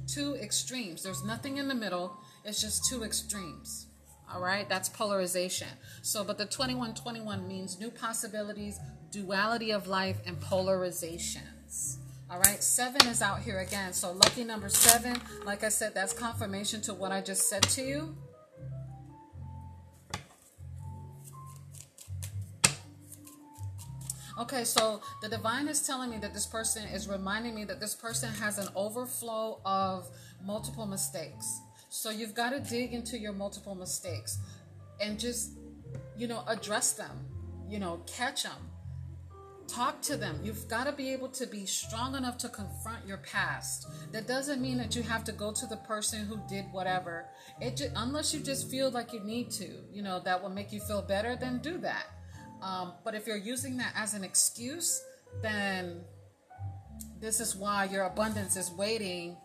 two 0.06 0.35
extremes. 0.37 1.02
There's 1.02 1.25
nothing 1.25 1.59
in 1.59 1.68
the 1.68 1.75
middle. 1.75 2.16
It's 2.44 2.61
just 2.61 2.85
two 2.87 3.02
extremes 3.02 3.87
all 4.32 4.40
right? 4.40 4.68
That's 4.68 4.88
polarization. 4.88 5.68
So 6.02 6.25
but 6.25 6.38
the 6.38 6.47
2121 6.47 7.47
means 7.47 7.78
new 7.80 7.90
possibilities 7.90 8.78
duality 9.11 9.73
of 9.73 9.88
life 9.88 10.18
and 10.26 10.40
polarizations 10.40 11.97
all 12.30 12.38
right? 12.38 12.62
Seven 12.62 13.09
is 13.09 13.23
out 13.23 13.40
here 13.40 13.59
again. 13.59 13.92
So 13.92 14.12
lucky 14.12 14.44
number 14.44 14.68
seven 14.68 15.20
like 15.44 15.64
i 15.64 15.68
said 15.68 15.94
that's 15.94 16.12
confirmation 16.12 16.80
to 16.82 16.94
what 16.94 17.11
i 17.12 17.20
just 17.20 17.49
said 17.49 17.62
to 17.62 17.82
you 17.82 18.16
Okay, 24.40 24.64
so 24.64 25.02
the 25.20 25.28
divine 25.28 25.68
is 25.68 25.87
telling 25.87 26.09
me 26.09 26.16
that 26.16 26.32
this 26.32 26.47
person 26.47 26.88
is 26.88 27.06
reminding 27.06 27.54
me 27.54 27.64
that 27.64 27.78
this 27.78 27.94
person 27.94 28.32
has 28.32 28.56
an 28.56 28.68
overflow 28.75 29.61
of 29.66 30.09
multiple 30.42 30.87
mistakes. 30.87 31.61
So 31.90 32.09
you've 32.09 32.35
got 32.35 32.50
to 32.50 32.61
dig 32.61 32.94
into 32.94 33.18
your 33.18 33.35
multiple 33.35 33.75
mistakes 33.75 34.38
and 34.99 35.20
just, 35.20 35.50
you 36.16 36.26
know, 36.26 36.42
address 36.47 36.94
them, 36.94 37.26
you 37.68 37.78
know, 37.78 38.00
catch 38.06 38.44
them, 38.44 38.70
talk 39.68 40.00
to 40.02 40.16
them. 40.16 40.40
You've 40.42 40.68
got 40.68 40.85
to 40.85 40.92
be 40.92 41.11
able 41.11 41.28
to 41.28 41.47
be 41.47 41.66
strong 41.66 42.14
enough 42.14 42.38
to 42.38 42.49
confront 42.49 43.06
your 43.06 43.18
past. 43.18 43.88
That 44.11 44.26
doesn't 44.26 44.62
mean 44.62 44.78
that 44.78 44.97
you 44.97 45.02
have 45.02 45.23
to 45.25 45.32
go 45.32 45.52
to 45.52 45.66
the 45.66 45.76
person 45.76 46.25
who 46.25 46.40
did 46.49 46.64
whatever. 46.73 47.26
It 47.61 47.76
just, 47.76 47.90
unless 47.94 48.32
you 48.32 48.40
just 48.40 48.70
feel 48.70 48.90
like 48.90 49.12
you 49.12 49.20
need 49.20 49.50
to, 49.50 49.68
you 49.92 50.00
know, 50.00 50.18
that 50.20 50.42
will 50.42 50.49
make 50.49 50.73
you 50.73 50.80
feel 50.80 51.02
better, 51.02 51.37
then 51.37 51.59
do 51.59 51.76
that 51.78 52.06
um, 52.62 52.93
but 53.05 53.14
if 53.14 53.26
you're 53.26 53.37
using 53.37 53.76
that 53.79 53.93
as 53.97 54.14
an 54.14 54.25
excuse, 54.25 55.02
then 55.43 56.00
this 57.21 57.40
is 57.40 57.57
why 57.57 57.85
your 57.85 58.05
abundance 58.05 58.57
is 58.57 58.71
waiting 58.73 59.37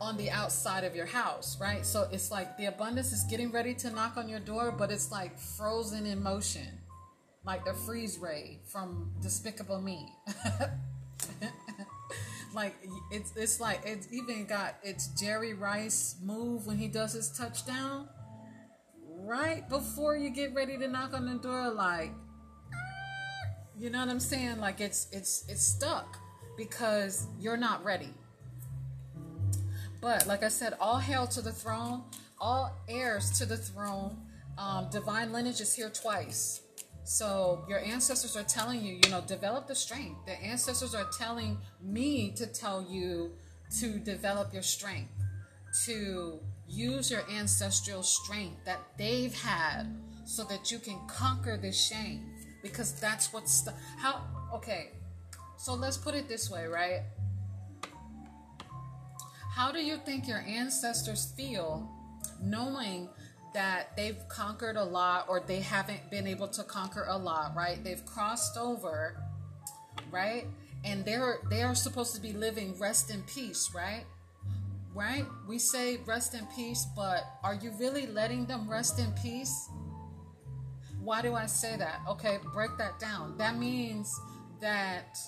on 0.00 0.16
the 0.16 0.30
outside 0.30 0.84
of 0.84 0.94
your 0.94 1.06
house, 1.06 1.58
right? 1.60 1.86
So 1.86 2.08
it's 2.12 2.30
like 2.30 2.56
the 2.58 2.66
abundance 2.66 3.12
is 3.12 3.24
getting 3.24 3.50
ready 3.50 3.74
to 3.74 3.90
knock 3.90 4.16
on 4.16 4.28
your 4.28 4.40
door, 4.40 4.74
but 4.76 4.90
it's 4.90 5.10
like 5.10 5.38
frozen 5.38 6.06
in 6.06 6.22
motion, 6.22 6.68
like 7.44 7.64
the 7.64 7.72
freeze 7.72 8.18
ray 8.18 8.60
from 8.66 9.12
Despicable 9.22 9.80
Me. 9.80 10.08
like 12.54 12.74
it's 13.10 13.32
it's 13.36 13.60
like 13.60 13.80
it's 13.84 14.08
even 14.12 14.46
got 14.46 14.76
its 14.82 15.08
Jerry 15.08 15.54
Rice 15.54 16.16
move 16.22 16.66
when 16.66 16.78
he 16.78 16.88
does 16.88 17.12
his 17.12 17.30
touchdown 17.30 18.08
right 19.24 19.68
before 19.68 20.16
you 20.16 20.28
get 20.28 20.54
ready 20.54 20.76
to 20.76 20.86
knock 20.86 21.14
on 21.14 21.26
the 21.26 21.34
door 21.34 21.70
like 21.70 22.12
you 23.78 23.90
know 23.90 23.98
what 24.00 24.08
i'm 24.08 24.20
saying? 24.20 24.60
Like 24.60 24.80
it's 24.80 25.08
it's 25.10 25.44
it's 25.48 25.66
stuck 25.66 26.18
because 26.56 27.26
you're 27.40 27.56
not 27.56 27.82
ready. 27.84 28.14
But 30.00 30.26
like 30.26 30.42
i 30.42 30.48
said 30.48 30.74
all 30.78 30.98
hail 30.98 31.26
to 31.28 31.40
the 31.40 31.52
throne 31.52 32.04
all 32.40 32.76
heirs 32.88 33.30
to 33.38 33.46
the 33.46 33.56
throne. 33.56 34.16
Um, 34.58 34.88
divine 34.90 35.32
lineage 35.32 35.60
is 35.60 35.74
here 35.74 35.88
twice. 35.88 36.60
So 37.04 37.64
your 37.68 37.80
ancestors 37.80 38.36
are 38.36 38.44
telling 38.44 38.84
you 38.84 39.00
you 39.02 39.10
know 39.10 39.22
develop 39.22 39.66
the 39.66 39.74
strength. 39.74 40.26
The 40.26 40.40
ancestors 40.40 40.94
are 40.94 41.08
telling 41.18 41.58
me 41.82 42.30
to 42.32 42.46
tell 42.46 42.86
you 42.88 43.32
to 43.80 43.98
develop 43.98 44.52
your 44.52 44.62
strength 44.62 45.10
to 45.86 46.38
use 46.68 47.10
your 47.10 47.22
ancestral 47.30 48.02
strength 48.02 48.64
that 48.64 48.80
they've 48.98 49.34
had 49.34 49.84
so 50.24 50.44
that 50.44 50.70
you 50.70 50.78
can 50.78 50.98
conquer 51.06 51.56
this 51.56 51.78
shame 51.78 52.30
because 52.62 52.98
that's 52.98 53.32
what's 53.32 53.52
st- 53.52 53.76
how 53.98 54.22
okay 54.52 54.90
so 55.56 55.74
let's 55.74 55.96
put 55.96 56.14
it 56.14 56.28
this 56.28 56.50
way 56.50 56.66
right? 56.66 57.02
How 59.54 59.70
do 59.70 59.78
you 59.78 59.96
think 59.98 60.26
your 60.26 60.40
ancestors 60.40 61.32
feel 61.36 61.88
knowing 62.42 63.08
that 63.54 63.96
they've 63.96 64.18
conquered 64.28 64.76
a 64.76 64.82
lot 64.82 65.26
or 65.28 65.40
they 65.40 65.60
haven't 65.60 66.10
been 66.10 66.26
able 66.26 66.48
to 66.48 66.64
conquer 66.64 67.06
a 67.08 67.16
lot 67.16 67.54
right? 67.54 67.82
They've 67.82 68.04
crossed 68.04 68.56
over 68.56 69.16
right? 70.10 70.46
And 70.84 71.04
they're 71.04 71.38
they 71.50 71.62
are 71.62 71.74
supposed 71.74 72.14
to 72.14 72.20
be 72.20 72.32
living 72.32 72.78
rest 72.78 73.10
in 73.10 73.22
peace 73.22 73.70
right 73.74 74.04
right? 74.94 75.26
We 75.46 75.58
say 75.58 75.98
rest 76.06 76.34
in 76.34 76.46
peace, 76.54 76.86
but 76.96 77.24
are 77.42 77.54
you 77.54 77.72
really 77.78 78.06
letting 78.06 78.46
them 78.46 78.70
rest 78.70 78.98
in 78.98 79.12
peace? 79.20 79.68
Why 81.00 81.20
do 81.20 81.34
I 81.34 81.46
say 81.46 81.76
that? 81.76 82.00
Okay, 82.08 82.38
break 82.54 82.70
that 82.78 82.98
down. 82.98 83.36
That 83.36 83.58
means 83.58 84.18
that 84.60 85.18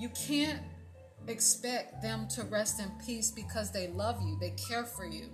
you 0.00 0.08
can't 0.10 0.60
expect 1.26 2.02
them 2.02 2.28
to 2.28 2.42
rest 2.44 2.80
in 2.80 2.90
peace 3.04 3.30
because 3.30 3.70
they 3.72 3.88
love 3.88 4.20
you, 4.22 4.38
they 4.40 4.50
care 4.50 4.84
for 4.84 5.04
you. 5.04 5.28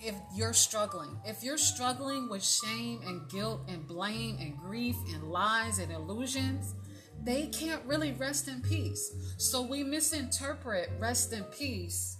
If 0.00 0.14
you're 0.34 0.52
struggling, 0.52 1.18
if 1.24 1.42
you're 1.42 1.58
struggling 1.58 2.28
with 2.28 2.44
shame 2.44 3.00
and 3.06 3.28
guilt 3.30 3.62
and 3.68 3.86
blame 3.86 4.36
and 4.38 4.56
grief 4.56 4.96
and 5.12 5.24
lies 5.24 5.78
and 5.78 5.90
illusions, 5.90 6.74
they 7.22 7.46
can't 7.46 7.82
really 7.84 8.12
rest 8.12 8.48
in 8.48 8.60
peace. 8.60 9.14
So 9.36 9.62
we 9.62 9.82
misinterpret 9.82 10.90
rest 10.98 11.32
in 11.32 11.44
peace 11.44 12.18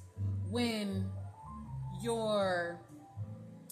when 0.50 1.10
your 2.02 2.80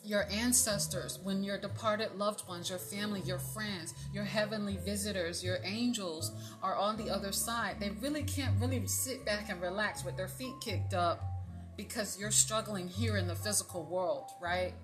your 0.04 0.26
ancestors, 0.32 1.20
when 1.22 1.44
your 1.44 1.56
departed 1.56 2.12
loved 2.16 2.46
ones, 2.48 2.68
your 2.68 2.78
family, 2.78 3.20
your 3.20 3.38
friends, 3.38 3.94
your 4.12 4.24
heavenly 4.24 4.76
visitors, 4.84 5.44
your 5.44 5.58
angels 5.62 6.32
are 6.60 6.74
on 6.74 6.96
the 6.96 7.08
other 7.08 7.30
side. 7.30 7.76
They 7.78 7.90
really 8.00 8.24
can't 8.24 8.60
really 8.60 8.84
sit 8.88 9.24
back 9.24 9.48
and 9.48 9.62
relax 9.62 10.04
with 10.04 10.16
their 10.16 10.28
feet 10.28 10.54
kicked 10.60 10.92
up 10.92 11.22
because 11.76 12.18
you're 12.18 12.32
struggling 12.32 12.88
here 12.88 13.16
in 13.16 13.28
the 13.28 13.34
physical 13.34 13.84
world, 13.84 14.30
right? 14.40 14.74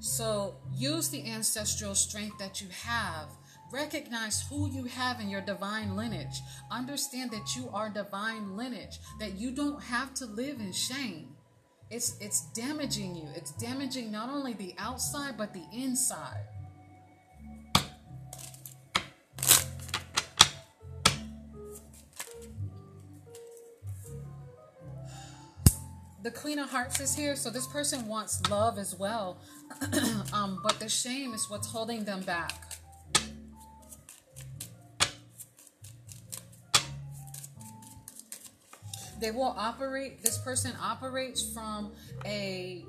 So 0.00 0.54
use 0.72 1.08
the 1.08 1.28
ancestral 1.28 1.94
strength 1.94 2.38
that 2.38 2.60
you 2.60 2.68
have 2.84 3.30
Recognize 3.74 4.40
who 4.48 4.70
you 4.70 4.84
have 4.84 5.20
in 5.20 5.28
your 5.28 5.40
divine 5.40 5.96
lineage. 5.96 6.42
Understand 6.70 7.32
that 7.32 7.56
you 7.56 7.68
are 7.74 7.90
divine 7.90 8.56
lineage, 8.56 9.00
that 9.18 9.32
you 9.32 9.50
don't 9.50 9.82
have 9.82 10.14
to 10.14 10.26
live 10.26 10.60
in 10.60 10.72
shame. 10.72 11.34
It's 11.90 12.16
it's 12.20 12.52
damaging 12.52 13.16
you. 13.16 13.26
It's 13.34 13.50
damaging 13.50 14.12
not 14.12 14.28
only 14.28 14.52
the 14.52 14.76
outside 14.78 15.36
but 15.36 15.52
the 15.52 15.64
inside. 15.72 16.44
the 26.22 26.30
queen 26.30 26.58
of 26.58 26.70
hearts 26.70 27.00
is 27.00 27.14
here 27.14 27.36
so 27.36 27.50
this 27.50 27.66
person 27.66 28.08
wants 28.08 28.40
love 28.48 28.78
as 28.78 28.94
well 28.94 29.36
um, 30.32 30.58
but 30.62 30.80
the 30.80 30.88
shame 30.88 31.34
is 31.34 31.50
what's 31.50 31.66
holding 31.66 32.02
them 32.02 32.22
back 32.22 32.73
they 39.24 39.30
will 39.30 39.54
operate 39.56 40.22
this 40.22 40.36
person 40.36 40.72
operates 40.82 41.42
from 41.54 41.90
a 42.26 42.84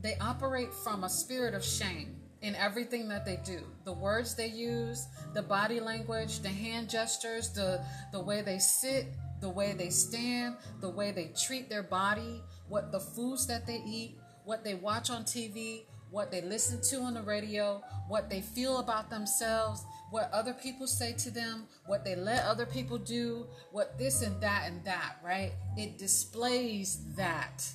they 0.00 0.16
operate 0.22 0.72
from 0.72 1.04
a 1.04 1.08
spirit 1.10 1.52
of 1.52 1.62
shame 1.62 2.16
in 2.40 2.54
everything 2.54 3.08
that 3.08 3.26
they 3.26 3.38
do. 3.44 3.60
The 3.84 3.92
words 3.92 4.34
they 4.34 4.46
use, 4.46 5.06
the 5.34 5.42
body 5.42 5.80
language, 5.80 6.40
the 6.40 6.48
hand 6.48 6.88
gestures, 6.88 7.50
the 7.50 7.84
the 8.10 8.22
way 8.22 8.40
they 8.40 8.58
sit, 8.58 9.08
the 9.42 9.50
way 9.50 9.72
they 9.72 9.90
stand, 9.90 10.56
the 10.80 10.88
way 10.88 11.12
they 11.12 11.30
treat 11.38 11.68
their 11.68 11.82
body, 11.82 12.42
what 12.70 12.90
the 12.90 13.00
foods 13.00 13.46
that 13.48 13.66
they 13.66 13.82
eat, 13.86 14.18
what 14.44 14.64
they 14.64 14.74
watch 14.74 15.10
on 15.10 15.24
TV, 15.24 15.82
what 16.12 16.30
they 16.30 16.42
listen 16.42 16.80
to 16.82 17.00
on 17.00 17.14
the 17.14 17.22
radio, 17.22 17.82
what 18.06 18.28
they 18.28 18.42
feel 18.42 18.78
about 18.78 19.10
themselves, 19.10 19.84
what 20.10 20.30
other 20.30 20.52
people 20.52 20.86
say 20.86 21.14
to 21.14 21.30
them, 21.30 21.64
what 21.86 22.04
they 22.04 22.14
let 22.14 22.44
other 22.44 22.66
people 22.66 22.98
do, 22.98 23.46
what 23.72 23.98
this 23.98 24.20
and 24.20 24.38
that 24.42 24.64
and 24.66 24.84
that, 24.84 25.16
right? 25.24 25.52
It 25.76 25.98
displays 25.98 27.00
that 27.16 27.66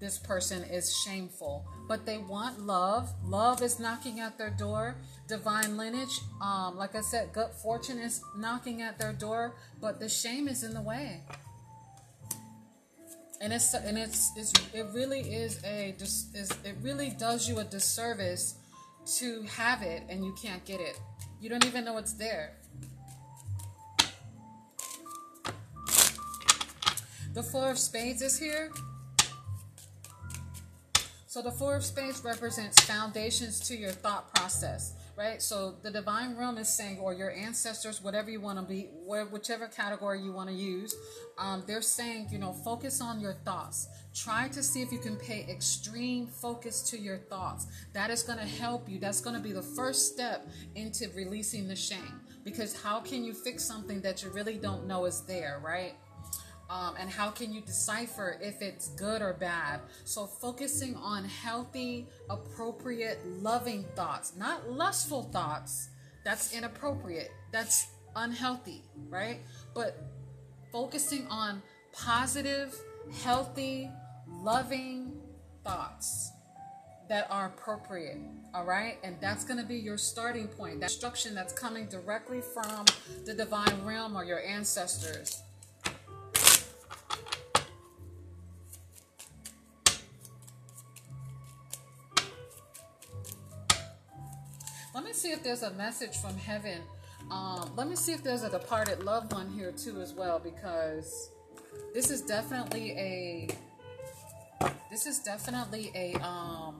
this 0.00 0.18
person 0.18 0.64
is 0.64 0.96
shameful, 0.96 1.66
but 1.86 2.06
they 2.06 2.16
want 2.16 2.60
love. 2.60 3.12
Love 3.26 3.62
is 3.62 3.78
knocking 3.78 4.20
at 4.20 4.38
their 4.38 4.50
door. 4.50 4.96
Divine 5.26 5.76
lineage, 5.76 6.20
um, 6.40 6.78
like 6.78 6.94
I 6.94 7.02
said, 7.02 7.34
good 7.34 7.50
fortune 7.50 7.98
is 7.98 8.22
knocking 8.36 8.80
at 8.80 8.98
their 8.98 9.12
door, 9.12 9.56
but 9.78 10.00
the 10.00 10.08
shame 10.08 10.48
is 10.48 10.64
in 10.64 10.72
the 10.72 10.80
way 10.80 11.22
and 13.40 13.52
it's 13.52 13.74
and 13.74 13.96
it's, 13.96 14.32
it's 14.36 14.52
it 14.74 14.86
really 14.92 15.20
is 15.20 15.60
a 15.64 15.94
is, 16.00 16.50
it 16.64 16.76
really 16.82 17.10
does 17.10 17.48
you 17.48 17.58
a 17.58 17.64
disservice 17.64 18.56
to 19.18 19.42
have 19.42 19.82
it 19.82 20.02
and 20.08 20.24
you 20.24 20.34
can't 20.40 20.64
get 20.64 20.80
it. 20.80 20.98
You 21.40 21.48
don't 21.48 21.64
even 21.64 21.84
know 21.84 21.98
it's 21.98 22.14
there. 22.14 22.54
The 27.34 27.42
four 27.42 27.70
of 27.70 27.78
spades 27.78 28.22
is 28.22 28.38
here. 28.38 28.72
So 31.26 31.42
the 31.42 31.52
four 31.52 31.76
of 31.76 31.84
spades 31.84 32.24
represents 32.24 32.80
foundations 32.80 33.60
to 33.68 33.76
your 33.76 33.92
thought 33.92 34.34
process 34.34 34.94
right? 35.18 35.42
So 35.42 35.74
the 35.82 35.90
divine 35.90 36.36
realm 36.36 36.58
is 36.58 36.68
saying, 36.68 36.98
or 37.00 37.12
your 37.12 37.32
ancestors, 37.32 38.00
whatever 38.00 38.30
you 38.30 38.40
want 38.40 38.60
to 38.60 38.64
be, 38.64 38.88
whichever 39.04 39.66
category 39.66 40.20
you 40.22 40.32
want 40.32 40.48
to 40.48 40.54
use, 40.54 40.94
um, 41.38 41.64
they're 41.66 41.82
saying, 41.82 42.28
you 42.30 42.38
know, 42.38 42.52
focus 42.52 43.00
on 43.00 43.18
your 43.18 43.34
thoughts. 43.44 43.88
Try 44.14 44.46
to 44.48 44.62
see 44.62 44.80
if 44.80 44.92
you 44.92 44.98
can 44.98 45.16
pay 45.16 45.44
extreme 45.50 46.28
focus 46.28 46.82
to 46.90 46.98
your 46.98 47.18
thoughts. 47.18 47.66
That 47.92 48.10
is 48.10 48.22
going 48.22 48.38
to 48.38 48.46
help 48.46 48.88
you. 48.88 49.00
That's 49.00 49.20
going 49.20 49.34
to 49.34 49.42
be 49.42 49.52
the 49.52 49.62
first 49.62 50.12
step 50.12 50.48
into 50.76 51.08
releasing 51.16 51.66
the 51.66 51.76
shame. 51.76 52.20
Because 52.44 52.80
how 52.80 53.00
can 53.00 53.24
you 53.24 53.34
fix 53.34 53.64
something 53.64 54.00
that 54.02 54.22
you 54.22 54.30
really 54.30 54.56
don't 54.56 54.86
know 54.86 55.04
is 55.04 55.22
there, 55.22 55.60
right? 55.64 55.94
Um, 56.70 56.96
and 56.98 57.08
how 57.08 57.30
can 57.30 57.52
you 57.52 57.62
decipher 57.62 58.38
if 58.42 58.60
it's 58.60 58.88
good 58.88 59.22
or 59.22 59.32
bad? 59.32 59.80
So, 60.04 60.26
focusing 60.26 60.94
on 60.96 61.24
healthy, 61.24 62.08
appropriate, 62.28 63.20
loving 63.26 63.84
thoughts, 63.96 64.34
not 64.36 64.70
lustful 64.70 65.24
thoughts. 65.24 65.88
That's 66.24 66.52
inappropriate. 66.54 67.30
That's 67.52 67.86
unhealthy, 68.14 68.82
right? 69.08 69.40
But 69.74 69.96
focusing 70.70 71.26
on 71.28 71.62
positive, 71.92 72.78
healthy, 73.22 73.90
loving 74.28 75.12
thoughts 75.64 76.32
that 77.08 77.26
are 77.30 77.46
appropriate. 77.46 78.18
All 78.54 78.64
right. 78.64 78.98
And 79.02 79.16
that's 79.20 79.44
going 79.44 79.58
to 79.58 79.66
be 79.66 79.76
your 79.76 79.98
starting 79.98 80.46
point. 80.46 80.80
That 80.80 80.90
instruction 80.90 81.34
that's 81.34 81.52
coming 81.52 81.86
directly 81.86 82.40
from 82.40 82.84
the 83.24 83.34
divine 83.34 83.84
realm 83.84 84.16
or 84.16 84.24
your 84.24 84.42
ancestors. 84.42 85.42
See 95.18 95.32
if 95.32 95.42
there's 95.42 95.64
a 95.64 95.72
message 95.72 96.18
from 96.18 96.36
heaven. 96.36 96.78
Um, 97.32 97.72
let 97.74 97.88
me 97.88 97.96
see 97.96 98.12
if 98.12 98.22
there's 98.22 98.44
a 98.44 98.50
departed 98.50 99.02
loved 99.02 99.32
one 99.32 99.50
here 99.50 99.72
too 99.72 100.00
as 100.00 100.12
well 100.12 100.38
because 100.38 101.30
this 101.92 102.08
is 102.08 102.22
definitely 102.22 102.92
a 102.92 103.48
this 104.88 105.06
is 105.06 105.18
definitely 105.18 105.90
a 105.96 106.14
um 106.24 106.78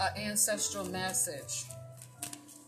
a 0.00 0.18
ancestral 0.18 0.84
message. 0.84 1.64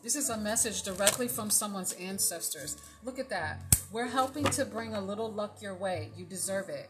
This 0.03 0.17
is 0.17 0.31
a 0.31 0.39
message 0.39 0.85
directly 0.85 1.29
from 1.29 1.51
someone's 1.51 1.93
ancestors. 1.93 2.79
Look 3.05 3.19
at 3.19 3.29
that. 3.29 3.61
We're 3.93 4.09
helping 4.09 4.45
to 4.45 4.65
bring 4.65 4.95
a 4.95 5.01
little 5.03 5.31
luck 5.31 5.61
your 5.61 5.75
way. 5.75 6.13
You 6.17 6.25
deserve 6.25 6.71
it. 6.71 6.89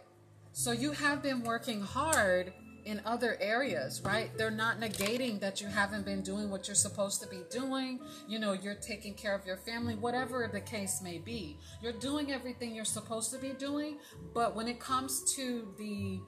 So 0.53 0.71
you 0.71 0.93
have 0.93 1.21
been 1.21 1.43
working 1.43 1.81
hard 1.81 2.53
in 2.85 3.01
other 3.05 3.37
areas, 3.41 4.03
right? 4.05 4.31
They're 4.37 4.51
not 4.51 4.81
negating 4.81 5.41
that 5.41 5.61
you 5.61 5.69
haven't 5.69 6.05
been 6.05 6.23
doing 6.23 6.51
what 6.51 6.67
you're 6.67 6.75
supposed 6.75 7.23
to 7.23 7.29
be 7.29 7.43
doing. 7.51 8.01
You 8.29 8.39
know, 8.39 8.53
you're 8.53 8.75
taking 8.75 9.15
care 9.15 9.35
of 9.35 9.47
your 9.47 9.57
family, 9.57 9.95
whatever 9.95 10.49
the 10.53 10.61
case 10.61 11.01
may 11.03 11.19
be. 11.19 11.59
You're 11.81 11.93
doing 11.93 12.33
everything 12.33 12.75
you're 12.75 12.85
supposed 12.85 13.31
to 13.33 13.39
be 13.39 13.51
doing, 13.51 13.99
but 14.35 14.55
when 14.57 14.69
it 14.69 14.81
comes 14.81 15.33
to 15.35 15.69
the 15.79 16.21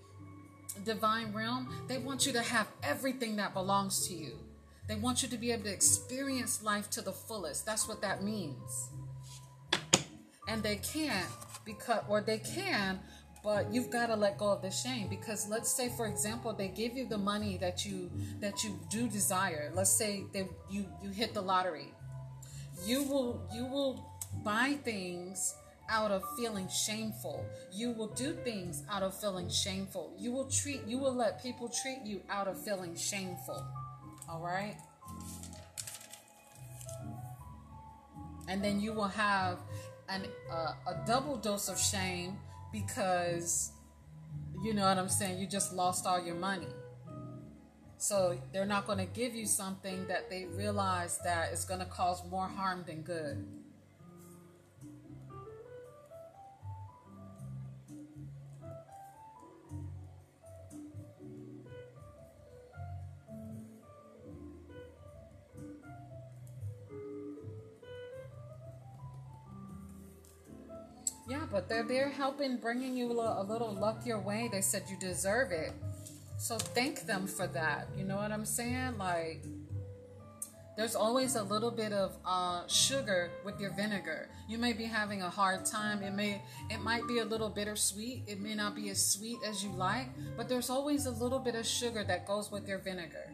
divine 0.85 1.33
realm, 1.33 1.69
they 1.88 1.99
want 1.99 2.27
you 2.27 2.33
to 2.33 2.43
have 2.43 2.69
everything 2.83 3.37
that 3.37 3.55
belongs 3.55 4.07
to 4.09 4.14
you. 4.14 4.38
They 4.88 4.97
want 4.97 5.23
you 5.23 5.29
to 5.29 5.37
be 5.37 5.51
able 5.53 5.64
to 5.64 5.73
experience 5.73 6.62
life 6.62 6.90
to 6.90 7.01
the 7.01 7.12
fullest. 7.12 7.64
That's 7.64 7.88
what 7.88 8.03
that 8.03 8.23
means. 8.23 8.90
And 10.47 10.62
they 10.62 10.77
can't 10.77 11.27
because 11.64 12.05
or 12.09 12.21
they 12.21 12.38
can 12.38 13.01
but 13.45 13.73
you've 13.73 13.91
got 13.91 14.07
to 14.07 14.17
let 14.17 14.39
go 14.39 14.47
of 14.47 14.63
the 14.63 14.71
shame 14.71 15.07
because 15.09 15.47
let's 15.51 15.71
say 15.71 15.91
for 15.91 16.07
example 16.07 16.55
they 16.55 16.69
give 16.69 16.97
you 16.97 17.07
the 17.07 17.19
money 17.19 17.59
that 17.59 17.85
you 17.85 18.11
that 18.41 18.65
you 18.65 18.81
do 18.89 19.07
desire. 19.07 19.71
Let's 19.75 19.93
say 19.93 20.25
that 20.33 20.49
you 20.71 20.87
you 21.03 21.11
hit 21.11 21.35
the 21.35 21.43
lottery. 21.43 21.93
You 22.87 23.03
will 23.03 23.47
you 23.55 23.67
will 23.67 24.11
buy 24.43 24.79
things 24.83 25.55
out 25.91 26.11
of 26.11 26.25
feeling 26.39 26.69
shameful. 26.69 27.45
You 27.71 27.93
will 27.93 28.09
do 28.09 28.33
things 28.33 28.83
out 28.91 29.03
of 29.03 29.15
feeling 29.21 29.51
shameful. 29.51 30.15
You 30.19 30.33
will 30.33 30.47
treat 30.47 30.81
you 30.87 30.97
will 30.97 31.15
let 31.15 31.43
people 31.43 31.69
treat 31.69 31.99
you 32.03 32.23
out 32.31 32.49
of 32.49 32.59
feeling 32.65 32.97
shameful. 32.97 33.63
All 34.27 34.41
right? 34.41 34.77
And 38.49 38.65
then 38.65 38.81
you 38.81 38.95
will 38.95 39.09
have 39.09 39.59
an 40.09 40.23
uh, 40.51 40.73
a 40.87 41.07
double 41.07 41.37
dose 41.37 41.69
of 41.69 41.79
shame 41.79 42.39
because 42.75 43.71
you 44.65 44.75
know 44.75 44.83
what 44.83 44.99
I'm 44.99 45.09
saying, 45.09 45.39
you 45.39 45.47
just 45.47 45.73
lost 45.73 46.07
all 46.07 46.21
your 46.25 46.35
money. 46.35 46.67
So 47.99 48.39
they're 48.53 48.67
not 48.67 48.87
going 48.87 48.99
to 48.99 49.07
give 49.07 49.35
you 49.35 49.47
something 49.47 50.07
that 50.09 50.29
they 50.29 50.47
realize 50.47 51.21
that 51.25 51.53
is 51.53 51.65
going 51.65 51.81
to 51.81 51.87
cause 51.87 52.23
more 52.31 52.49
harm 52.49 52.83
than 52.87 53.03
good. 53.03 53.47
But 71.55 71.69
they're 71.69 71.85
there 71.85 72.09
helping, 72.09 72.57
bringing 72.57 72.97
you 72.97 73.12
a 73.12 73.45
little 73.45 73.73
luck 73.73 74.05
your 74.05 74.19
way. 74.19 74.49
They 74.51 74.61
said 74.61 74.83
you 74.90 74.97
deserve 74.99 75.53
it. 75.53 75.73
So 76.37 76.59
thank 76.59 77.07
them 77.07 77.29
for 77.29 77.47
that. 77.47 77.87
You 77.97 78.03
know 78.03 78.17
what 78.17 78.33
I'm 78.33 78.45
saying? 78.45 78.99
Like, 78.99 79.45
there's 80.77 80.97
always 80.97 81.37
a 81.37 81.45
little 81.45 81.71
bit 81.71 81.93
of 81.93 82.17
uh, 82.27 82.67
sugar 82.67 83.31
with 83.45 83.61
your 83.61 83.71
vinegar. 83.71 84.29
You 84.49 84.59
may 84.59 84.73
be 84.73 84.83
having 84.83 85.23
a 85.23 85.31
hard 85.31 85.64
time. 85.64 86.03
It 86.03 86.12
may, 86.12 86.43
it 86.71 86.81
might 86.81 87.07
be 87.07 87.21
a 87.21 87.25
little 87.25 87.51
bittersweet. 87.51 88.25
It 88.27 88.40
may 88.40 88.57
not 88.57 88.75
be 88.75 88.90
as 88.90 89.01
sweet 89.07 89.38
as 89.47 89.62
you 89.62 89.71
like, 89.71 90.09
but 90.37 90.49
there's 90.49 90.71
always 90.71 91.07
a 91.07 91.12
little 91.12 91.38
bit 91.38 91.55
of 91.55 91.64
sugar 91.64 92.03
that 92.03 92.27
goes 92.27 92.51
with 92.51 92.67
your 92.67 92.79
vinegar. 92.79 93.33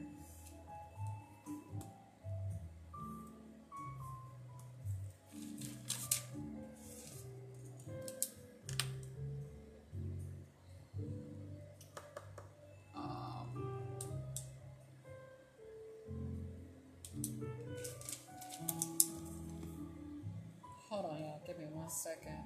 Second. 21.90 22.38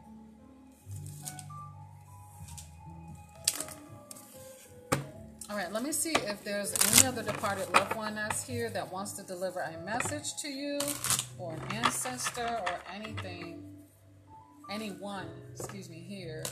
All 5.50 5.57
right, 5.57 5.70
let 5.70 5.83
me 5.83 5.92
see 5.92 6.12
if 6.12 6.42
there's 6.42 6.74
any 6.88 7.07
other 7.07 7.22
departed 7.22 7.70
loved 7.74 7.94
one 7.94 8.14
that's 8.14 8.46
here 8.46 8.70
that 8.70 8.90
wants 8.90 9.12
to 9.12 9.22
deliver 9.22 9.61
a 9.61 9.85
message 9.85 10.37
to 10.40 10.48
you 10.48 10.80
or 11.38 11.52
an 11.52 11.62
ancestor 11.85 12.61
or 12.66 12.80
anything, 12.92 13.62
anyone, 14.70 15.26
excuse 15.54 15.90
me, 15.90 15.98
here. 15.98 16.42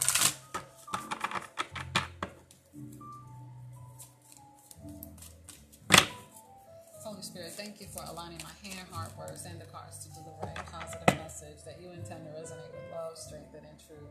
Holy 7.22 7.30
Spirit, 7.30 7.52
thank 7.52 7.80
you 7.80 7.86
for 7.86 8.02
aligning 8.10 8.40
my 8.42 8.68
hand, 8.68 8.88
heart, 8.90 9.16
words, 9.16 9.44
and 9.44 9.60
the 9.60 9.64
cards 9.66 10.04
to 10.04 10.08
deliver 10.10 10.52
a 10.56 10.64
positive 10.64 11.16
message 11.18 11.62
that 11.64 11.78
you 11.80 11.88
intend 11.92 12.24
to 12.24 12.30
resonate 12.30 12.72
with 12.72 12.82
love, 12.92 13.16
strength, 13.16 13.54
and 13.54 13.64
truth. 13.86 14.10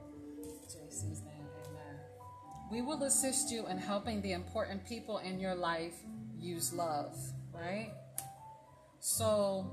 JC's 0.69 1.21
name, 1.24 1.45
amen. 1.65 2.00
We 2.71 2.82
will 2.82 3.04
assist 3.04 3.52
you 3.52 3.67
in 3.67 3.78
helping 3.78 4.21
the 4.21 4.32
important 4.32 4.88
people 4.88 5.17
in 5.17 5.41
your 5.41 5.56
life 5.56 5.95
use 6.39 6.71
love, 6.71 7.17
right? 7.54 7.91
So 9.02 9.69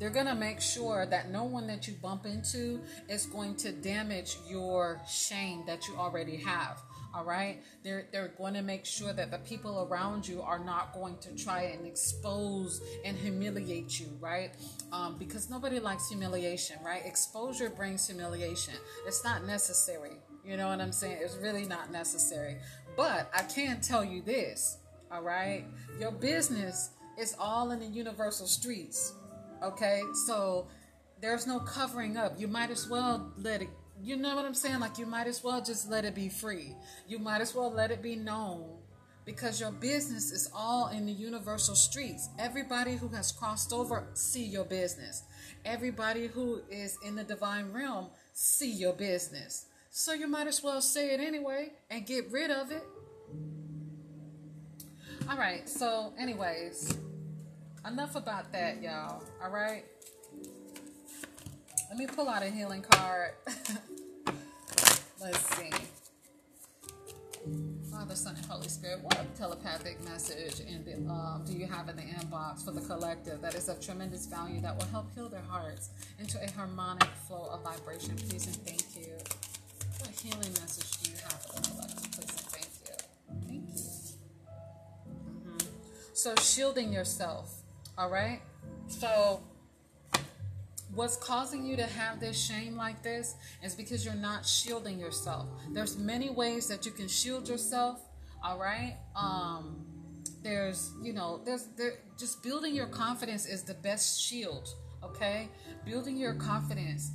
they're 0.00 0.10
going 0.10 0.26
to 0.26 0.34
make 0.34 0.60
sure 0.60 1.06
that 1.06 1.30
no 1.30 1.44
one 1.44 1.68
that 1.68 1.86
you 1.86 1.94
bump 2.02 2.26
into 2.26 2.80
is 3.08 3.26
going 3.26 3.54
to 3.56 3.70
damage 3.70 4.36
your 4.48 5.00
shame 5.08 5.62
that 5.68 5.86
you 5.86 5.94
already 5.94 6.38
have 6.38 6.82
all 7.16 7.24
right? 7.24 7.62
They're 7.82 8.06
they're 8.12 8.34
going 8.36 8.54
to 8.54 8.62
make 8.62 8.84
sure 8.84 9.12
that 9.12 9.30
the 9.30 9.38
people 9.38 9.88
around 9.90 10.28
you 10.28 10.42
are 10.42 10.58
not 10.58 10.92
going 10.92 11.16
to 11.18 11.34
try 11.34 11.62
and 11.62 11.86
expose 11.86 12.82
and 13.04 13.16
humiliate 13.16 13.98
you 13.98 14.06
right? 14.20 14.50
Um, 14.92 15.16
because 15.18 15.48
nobody 15.48 15.80
likes 15.80 16.08
humiliation 16.08 16.76
right? 16.84 17.04
Exposure 17.06 17.70
brings 17.70 18.06
humiliation. 18.06 18.74
It's 19.06 19.24
not 19.24 19.46
necessary. 19.46 20.18
You 20.44 20.56
know 20.56 20.68
what 20.68 20.80
i'm 20.80 20.92
saying? 20.92 21.18
It's 21.20 21.36
really 21.36 21.64
not 21.64 21.90
necessary. 21.90 22.56
But 22.96 23.30
i 23.34 23.42
can 23.42 23.80
tell 23.80 24.04
you 24.04 24.22
this 24.22 24.78
all 25.10 25.22
right? 25.22 25.64
Your 25.98 26.12
business 26.12 26.90
is 27.18 27.34
all 27.38 27.70
in 27.70 27.80
the 27.80 27.86
universal 27.86 28.46
streets 28.46 29.14
okay? 29.62 30.02
So 30.26 30.66
there's 31.20 31.46
no 31.46 31.60
covering 31.60 32.16
up. 32.16 32.38
You 32.38 32.48
might 32.48 32.70
as 32.70 32.88
well 32.88 33.32
let 33.36 33.62
it 33.62 33.68
you 34.02 34.16
know 34.16 34.36
what 34.36 34.44
I'm 34.44 34.54
saying? 34.54 34.80
Like 34.80 34.98
you 34.98 35.06
might 35.06 35.26
as 35.26 35.42
well 35.42 35.62
just 35.62 35.88
let 35.88 36.04
it 36.04 36.14
be 36.14 36.28
free. 36.28 36.74
You 37.08 37.18
might 37.18 37.40
as 37.40 37.54
well 37.54 37.70
let 37.70 37.90
it 37.90 38.02
be 38.02 38.16
known 38.16 38.64
because 39.24 39.60
your 39.60 39.72
business 39.72 40.30
is 40.30 40.48
all 40.54 40.88
in 40.88 41.06
the 41.06 41.12
universal 41.12 41.74
streets. 41.74 42.28
Everybody 42.38 42.96
who 42.96 43.08
has 43.08 43.32
crossed 43.32 43.72
over 43.72 44.06
see 44.14 44.44
your 44.44 44.64
business. 44.64 45.24
Everybody 45.64 46.28
who 46.28 46.62
is 46.70 46.96
in 47.04 47.16
the 47.16 47.24
divine 47.24 47.72
realm 47.72 48.06
see 48.32 48.70
your 48.70 48.92
business. 48.92 49.66
So 49.90 50.12
you 50.12 50.28
might 50.28 50.46
as 50.46 50.62
well 50.62 50.80
say 50.80 51.14
it 51.14 51.20
anyway 51.20 51.72
and 51.90 52.06
get 52.06 52.30
rid 52.30 52.50
of 52.50 52.70
it. 52.70 52.84
All 55.28 55.36
right. 55.36 55.68
So 55.68 56.12
anyways, 56.18 56.96
enough 57.84 58.14
about 58.14 58.52
that, 58.52 58.80
y'all. 58.80 59.24
All 59.42 59.50
right. 59.50 59.84
Let 61.88 61.98
me 61.98 62.06
pull 62.06 62.28
out 62.28 62.42
a 62.42 62.50
healing 62.50 62.82
card. 62.82 63.32
Let's 65.20 65.56
see. 65.56 65.70
Father, 67.90 68.16
Son, 68.16 68.34
and 68.36 68.44
Holy 68.46 68.68
Spirit, 68.68 69.02
what 69.02 69.34
telepathic 69.36 70.02
message 70.04 70.60
in 70.60 70.84
the, 70.84 70.94
um, 71.10 71.44
do 71.46 71.52
you 71.52 71.66
have 71.66 71.88
in 71.88 71.96
the 71.96 72.02
inbox 72.02 72.64
for 72.64 72.72
the 72.72 72.80
collective 72.80 73.40
that 73.40 73.54
is 73.54 73.68
of 73.68 73.80
tremendous 73.80 74.26
value 74.26 74.60
that 74.60 74.76
will 74.76 74.86
help 74.86 75.06
heal 75.14 75.28
their 75.28 75.42
hearts 75.48 75.90
into 76.18 76.42
a 76.42 76.50
harmonic 76.50 77.08
flow 77.26 77.48
of 77.52 77.62
vibration? 77.62 78.16
Please 78.16 78.46
and 78.46 78.56
thank 78.56 78.84
you. 78.96 79.12
What 80.00 80.10
healing 80.10 80.52
message 80.60 81.02
do 81.02 81.10
you 81.10 81.16
have 81.18 81.42
for 81.42 81.60
the 81.60 81.68
collective? 81.68 82.10
Please 82.12 82.30
and 82.30 82.46
thank 82.50 82.68
you. 82.84 82.94
Thank 83.48 83.68
you. 83.68 83.84
Mm-hmm. 85.48 85.68
So, 86.14 86.34
shielding 86.42 86.92
yourself, 86.92 87.62
all 87.96 88.10
right? 88.10 88.40
So, 88.88 89.40
what's 90.96 91.16
causing 91.16 91.64
you 91.64 91.76
to 91.76 91.86
have 91.86 92.18
this 92.20 92.40
shame 92.40 92.74
like 92.74 93.02
this 93.02 93.34
is 93.62 93.74
because 93.74 94.04
you're 94.04 94.14
not 94.14 94.46
shielding 94.46 94.98
yourself. 94.98 95.48
There's 95.70 95.98
many 95.98 96.30
ways 96.30 96.66
that 96.68 96.86
you 96.86 96.92
can 96.92 97.06
shield 97.06 97.48
yourself 97.48 98.00
all 98.42 98.58
right? 98.58 98.96
Um 99.14 99.84
there's 100.42 100.92
you 101.02 101.12
know 101.12 101.40
there's 101.44 101.66
there 101.76 101.94
just 102.18 102.42
building 102.42 102.74
your 102.74 102.86
confidence 102.86 103.46
is 103.46 103.62
the 103.62 103.74
best 103.74 104.20
shield 104.20 104.68
okay? 105.02 105.48
Building 105.84 106.16
your 106.16 106.34
confidence 106.34 107.12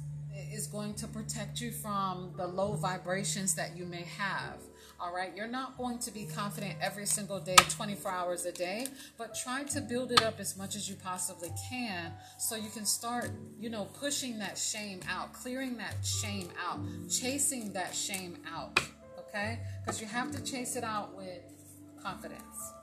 is 0.51 0.67
going 0.67 0.93
to 0.95 1.07
protect 1.07 1.59
you 1.59 1.71
from 1.71 2.33
the 2.37 2.45
low 2.45 2.73
vibrations 2.73 3.55
that 3.55 3.75
you 3.75 3.85
may 3.85 4.03
have 4.03 4.59
all 5.01 5.11
right, 5.11 5.35
you're 5.35 5.47
not 5.47 5.77
going 5.79 5.97
to 5.97 6.11
be 6.11 6.25
confident 6.25 6.75
every 6.79 7.07
single 7.07 7.39
day, 7.39 7.55
24 7.55 8.11
hours 8.11 8.45
a 8.45 8.51
day, 8.51 8.85
but 9.17 9.33
try 9.33 9.63
to 9.63 9.81
build 9.81 10.11
it 10.11 10.21
up 10.21 10.39
as 10.39 10.55
much 10.55 10.75
as 10.75 10.87
you 10.87 10.95
possibly 10.95 11.49
can 11.69 12.13
so 12.37 12.55
you 12.55 12.69
can 12.69 12.85
start, 12.85 13.31
you 13.59 13.71
know, 13.71 13.85
pushing 13.99 14.37
that 14.37 14.57
shame 14.59 14.99
out, 15.09 15.33
clearing 15.33 15.75
that 15.77 15.95
shame 16.05 16.49
out, 16.63 16.79
chasing 17.09 17.73
that 17.73 17.95
shame 17.95 18.37
out. 18.53 18.79
Okay? 19.17 19.59
Because 19.83 19.99
you 19.99 20.05
have 20.05 20.31
to 20.31 20.43
chase 20.43 20.75
it 20.75 20.83
out 20.83 21.17
with 21.17 21.41
confidence. 22.03 22.73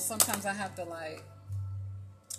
Sometimes 0.00 0.46
I 0.46 0.52
have 0.52 0.74
to 0.76 0.84
like 0.84 1.22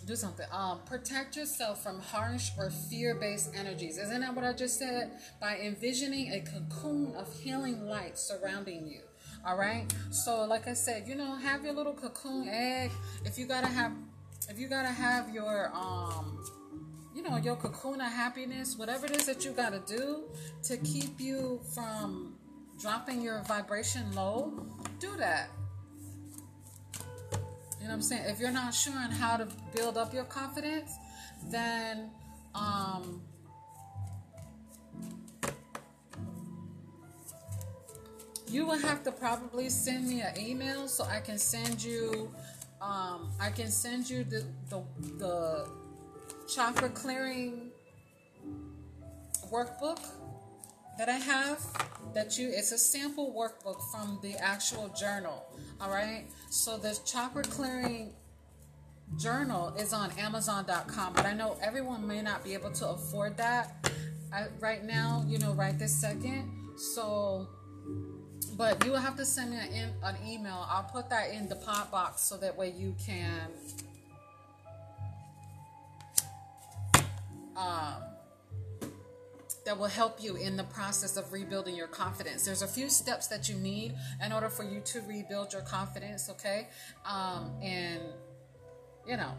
do 0.05 0.15
something. 0.15 0.45
Um, 0.51 0.79
protect 0.85 1.35
yourself 1.35 1.83
from 1.83 1.99
harsh 1.99 2.49
or 2.57 2.69
fear-based 2.69 3.55
energies. 3.55 3.97
Isn't 3.97 4.21
that 4.21 4.35
what 4.35 4.43
I 4.43 4.53
just 4.53 4.79
said? 4.79 5.11
By 5.39 5.57
envisioning 5.57 6.31
a 6.33 6.41
cocoon 6.41 7.15
of 7.15 7.31
healing 7.39 7.85
light 7.85 8.17
surrounding 8.17 8.87
you. 8.87 9.01
All 9.45 9.57
right. 9.57 9.85
So, 10.11 10.45
like 10.45 10.67
I 10.67 10.73
said, 10.73 11.07
you 11.07 11.15
know, 11.15 11.35
have 11.35 11.63
your 11.63 11.73
little 11.73 11.93
cocoon 11.93 12.47
egg. 12.47 12.91
If 13.25 13.37
you 13.37 13.45
gotta 13.45 13.67
have, 13.67 13.93
if 14.49 14.59
you 14.59 14.67
gotta 14.67 14.89
have 14.89 15.33
your 15.33 15.71
um, 15.73 16.43
you 17.15 17.21
know, 17.21 17.37
your 17.37 17.55
cocoon 17.55 18.01
of 18.01 18.11
happiness, 18.11 18.77
whatever 18.77 19.05
it 19.05 19.15
is 19.15 19.25
that 19.25 19.43
you 19.43 19.51
gotta 19.51 19.81
do 19.87 20.23
to 20.63 20.77
keep 20.77 21.19
you 21.19 21.59
from 21.73 22.35
dropping 22.79 23.21
your 23.21 23.43
vibration 23.43 24.11
low, 24.13 24.53
do 24.99 25.15
that. 25.17 25.49
You 27.81 27.87
know 27.87 27.93
what 27.93 27.95
I'm 27.95 28.01
saying? 28.03 28.23
If 28.27 28.39
you're 28.39 28.51
not 28.51 28.75
sure 28.75 28.93
on 28.93 29.09
how 29.09 29.37
to 29.37 29.47
build 29.75 29.97
up 29.97 30.13
your 30.13 30.25
confidence, 30.25 30.91
then 31.49 32.11
um, 32.53 33.23
you 38.47 38.67
will 38.67 38.77
have 38.77 39.03
to 39.05 39.11
probably 39.11 39.67
send 39.69 40.07
me 40.07 40.21
an 40.21 40.37
email 40.37 40.87
so 40.87 41.05
I 41.05 41.21
can 41.21 41.39
send 41.39 41.83
you 41.83 42.31
um, 42.81 43.31
I 43.39 43.51
can 43.51 43.69
send 43.69 44.09
you 44.09 44.23
the, 44.23 44.43
the 44.69 44.83
the 45.17 45.67
chakra 46.53 46.89
clearing 46.89 47.71
workbook 49.51 49.99
that 50.97 51.07
I 51.09 51.17
have 51.17 51.59
that 52.13 52.37
you 52.37 52.49
it's 52.49 52.71
a 52.71 52.77
sample 52.77 53.33
workbook 53.33 53.79
from 53.91 54.19
the 54.21 54.35
actual 54.35 54.89
journal. 54.89 55.45
All 55.81 55.89
right. 55.89 56.25
So 56.49 56.77
the 56.77 56.97
chakra 57.05 57.43
clearing 57.43 58.13
journal 59.17 59.73
is 59.77 59.93
on 59.93 60.11
amazon.com, 60.11 61.13
but 61.13 61.25
I 61.25 61.33
know 61.33 61.57
everyone 61.61 62.07
may 62.07 62.21
not 62.21 62.43
be 62.43 62.53
able 62.53 62.71
to 62.73 62.89
afford 62.89 63.37
that 63.37 63.89
I, 64.31 64.45
right 64.59 64.83
now, 64.83 65.25
you 65.27 65.39
know, 65.39 65.53
right 65.53 65.77
this 65.77 65.93
second. 65.99 66.49
So 66.77 67.47
but 68.57 68.85
you 68.85 68.91
will 68.91 68.99
have 68.99 69.17
to 69.17 69.25
send 69.25 69.51
me 69.51 69.57
an, 69.57 69.91
an 70.03 70.15
email. 70.27 70.65
I'll 70.69 70.83
put 70.83 71.09
that 71.09 71.31
in 71.31 71.49
the 71.49 71.55
pot 71.55 71.89
box 71.91 72.21
so 72.21 72.37
that 72.37 72.55
way 72.55 72.73
you 72.77 72.95
can 73.03 73.49
um 77.57 78.10
that 79.65 79.77
will 79.77 79.87
help 79.87 80.21
you 80.21 80.35
in 80.35 80.57
the 80.57 80.63
process 80.63 81.17
of 81.17 81.31
rebuilding 81.31 81.75
your 81.75 81.87
confidence. 81.87 82.45
There's 82.45 82.61
a 82.61 82.67
few 82.67 82.89
steps 82.89 83.27
that 83.27 83.47
you 83.47 83.55
need 83.55 83.93
in 84.23 84.31
order 84.31 84.49
for 84.49 84.63
you 84.63 84.81
to 84.81 85.01
rebuild 85.01 85.53
your 85.53 85.61
confidence, 85.61 86.29
okay? 86.29 86.67
Um, 87.05 87.51
and, 87.61 88.01
you 89.07 89.17
know, 89.17 89.33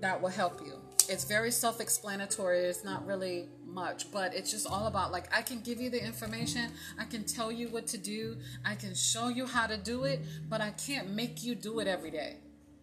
that 0.00 0.20
will 0.20 0.28
help 0.28 0.60
you. 0.64 0.74
It's 1.08 1.24
very 1.24 1.50
self 1.50 1.80
explanatory. 1.80 2.60
It's 2.60 2.84
not 2.84 3.04
really 3.06 3.48
much, 3.66 4.10
but 4.12 4.34
it's 4.34 4.50
just 4.50 4.66
all 4.66 4.86
about 4.86 5.12
like 5.12 5.34
I 5.36 5.42
can 5.42 5.60
give 5.60 5.80
you 5.80 5.90
the 5.90 6.02
information, 6.02 6.70
I 6.98 7.04
can 7.04 7.24
tell 7.24 7.50
you 7.50 7.68
what 7.68 7.86
to 7.88 7.98
do, 7.98 8.38
I 8.64 8.74
can 8.76 8.94
show 8.94 9.28
you 9.28 9.46
how 9.46 9.66
to 9.66 9.76
do 9.76 10.04
it, 10.04 10.20
but 10.48 10.60
I 10.60 10.70
can't 10.70 11.10
make 11.10 11.44
you 11.44 11.54
do 11.54 11.80
it 11.80 11.88
every 11.88 12.10
day. 12.10 12.36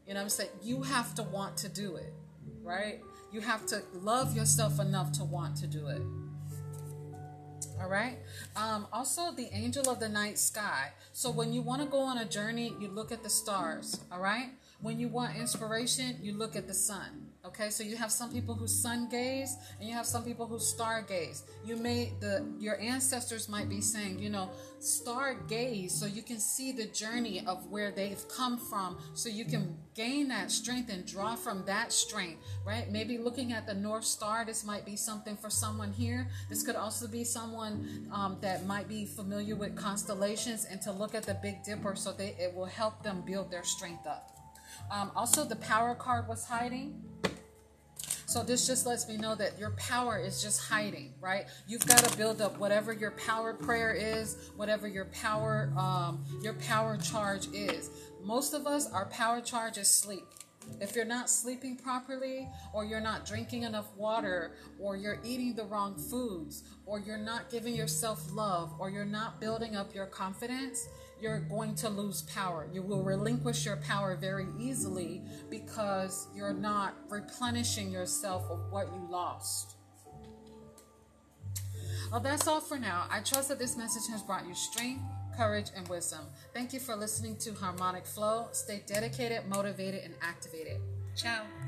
You 0.05 0.13
know 0.13 0.19
what 0.19 0.23
I'm 0.23 0.29
saying? 0.29 0.49
You 0.61 0.81
have 0.83 1.15
to 1.15 1.23
want 1.23 1.57
to 1.57 1.69
do 1.69 1.95
it, 1.95 2.13
right? 2.61 3.01
You 3.31 3.41
have 3.41 3.65
to 3.67 3.81
love 3.93 4.35
yourself 4.35 4.79
enough 4.79 5.11
to 5.13 5.23
want 5.23 5.55
to 5.57 5.67
do 5.67 5.87
it. 5.87 6.01
All 7.81 7.89
right. 7.89 8.17
Um, 8.55 8.87
also, 8.93 9.31
the 9.31 9.47
angel 9.53 9.89
of 9.89 9.99
the 9.99 10.09
night 10.09 10.37
sky. 10.37 10.91
So, 11.13 11.31
when 11.31 11.51
you 11.51 11.61
want 11.61 11.81
to 11.81 11.87
go 11.87 11.99
on 11.99 12.19
a 12.19 12.25
journey, 12.25 12.75
you 12.79 12.89
look 12.89 13.11
at 13.11 13.23
the 13.23 13.29
stars. 13.29 13.99
All 14.11 14.19
right. 14.19 14.49
When 14.81 14.99
you 14.99 15.07
want 15.07 15.35
inspiration, 15.35 16.17
you 16.21 16.33
look 16.33 16.55
at 16.55 16.67
the 16.67 16.73
sun. 16.73 17.30
Okay, 17.43 17.71
so 17.71 17.82
you 17.82 17.97
have 17.97 18.12
some 18.12 18.32
people 18.32 18.54
who 18.54 18.67
sun 18.67 19.10
gaze 19.10 19.58
and 19.80 19.89
you 19.89 19.95
have 19.95 20.06
some 20.06 20.23
people 20.23 20.45
who 20.45 20.60
star 20.60 21.01
gaze. 21.01 21.43
You 21.65 21.75
may 21.75 22.13
the 22.19 22.45
your 22.60 22.80
ancestors 22.80 23.49
might 23.49 23.67
be 23.67 23.82
saying, 23.82 24.19
you 24.19 24.30
know, 24.30 24.51
star 24.77 25.34
gaze 25.34 25.91
so 25.91 26.06
you 26.06 26.21
can 26.21 26.39
see 26.39 26.71
the 26.71 26.86
journey 26.86 27.43
of 27.47 27.65
where 27.71 27.89
they've 27.89 28.23
come 28.27 28.60
from 28.60 28.99
so 29.15 29.27
you 29.27 29.45
can 29.45 29.75
gain 29.95 30.27
that 30.27 30.51
strength 30.51 30.91
and 30.93 31.04
draw 31.04 31.36
from 31.36 31.65
that 31.65 31.91
strength, 31.91 32.43
right? 32.63 32.91
Maybe 32.91 33.17
looking 33.17 33.54
at 33.54 33.65
the 33.65 33.73
North 33.73 34.06
Star, 34.06 34.45
this 34.45 34.63
might 34.63 34.86
be 34.86 34.95
something 34.95 35.36
for 35.36 35.49
someone 35.49 35.91
here. 35.91 36.27
This 36.47 36.62
could 36.62 36.75
also 36.75 37.08
be 37.08 37.23
someone 37.23 38.08
um, 38.13 38.38
that 38.41 38.67
might 38.67 38.88
be 38.88 39.08
familiar 39.08 39.56
with 39.56 39.75
constellations 39.75 40.65
and 40.65 40.80
to 40.84 40.91
look 40.91 41.15
at 41.15 41.23
the 41.23 41.34
Big 41.41 41.63
Dipper 41.63 41.95
so 41.95 42.12
they 42.12 42.36
it 42.39 42.54
will 42.54 42.65
help 42.65 43.01
them 43.01 43.23
build 43.25 43.49
their 43.49 43.63
strength 43.63 44.06
up. 44.06 44.38
Um, 44.91 45.12
also, 45.15 45.43
the 45.43 45.56
power 45.56 45.95
card 45.95 46.27
was 46.27 46.45
hiding. 46.45 47.01
So 48.31 48.41
this 48.43 48.65
just 48.65 48.85
lets 48.85 49.09
me 49.09 49.17
know 49.17 49.35
that 49.35 49.59
your 49.59 49.71
power 49.71 50.17
is 50.17 50.41
just 50.41 50.61
hiding, 50.61 51.13
right? 51.19 51.47
You've 51.67 51.85
got 51.85 51.97
to 51.97 52.17
build 52.17 52.39
up 52.39 52.57
whatever 52.59 52.93
your 52.93 53.11
power 53.11 53.53
prayer 53.53 53.91
is, 53.91 54.51
whatever 54.55 54.87
your 54.87 55.03
power 55.07 55.73
um, 55.77 56.23
your 56.41 56.53
power 56.53 56.95
charge 56.95 57.47
is. 57.53 57.89
Most 58.23 58.53
of 58.53 58.65
us, 58.67 58.89
our 58.89 59.07
power 59.07 59.41
charge 59.41 59.77
is 59.77 59.89
sleep. 59.89 60.23
If 60.79 60.95
you're 60.95 61.03
not 61.03 61.29
sleeping 61.29 61.75
properly, 61.75 62.47
or 62.71 62.85
you're 62.85 63.01
not 63.01 63.25
drinking 63.25 63.63
enough 63.63 63.93
water, 63.97 64.53
or 64.79 64.95
you're 64.95 65.19
eating 65.25 65.53
the 65.53 65.65
wrong 65.65 65.97
foods, 65.97 66.63
or 66.85 67.01
you're 67.01 67.17
not 67.17 67.49
giving 67.49 67.75
yourself 67.75 68.31
love, 68.31 68.73
or 68.79 68.89
you're 68.89 69.03
not 69.03 69.41
building 69.41 69.75
up 69.75 69.93
your 69.93 70.05
confidence, 70.05 70.87
you're 71.21 71.39
going 71.39 71.75
to 71.75 71.89
lose 71.89 72.23
power. 72.23 72.67
You 72.73 72.81
will 72.81 73.03
relinquish 73.03 73.65
your 73.65 73.77
power 73.77 74.15
very 74.15 74.47
easily 74.60 75.21
because 75.49 76.27
you're 76.36 76.53
not 76.53 76.95
replenishing 77.10 77.91
yourself 77.91 78.43
of 78.49 78.71
what 78.71 78.88
you 78.88 79.07
lost. 79.10 79.75
Well, 82.12 82.19
that's 82.19 82.47
all 82.47 82.60
for 82.60 82.77
now. 82.77 83.05
I 83.10 83.21
trust 83.21 83.49
that 83.49 83.60
this 83.60 83.77
message 83.77 84.12
has 84.12 84.21
brought 84.21 84.45
you 84.45 84.53
strength, 84.53 85.03
courage, 85.38 85.67
and 85.75 85.88
wisdom. 85.88 86.25
Thank 86.53 86.73
you 86.73 86.79
for 86.79 86.95
listening 86.95 87.38
to 87.38 87.53
Harmonic 87.53 88.05
Flow. 88.05 88.47
Stay 88.51 88.84
dedicated, 88.86 89.47
motivated, 89.47 90.03
and 90.03 90.15
activated. 90.21 90.81
Ciao. 91.15 91.43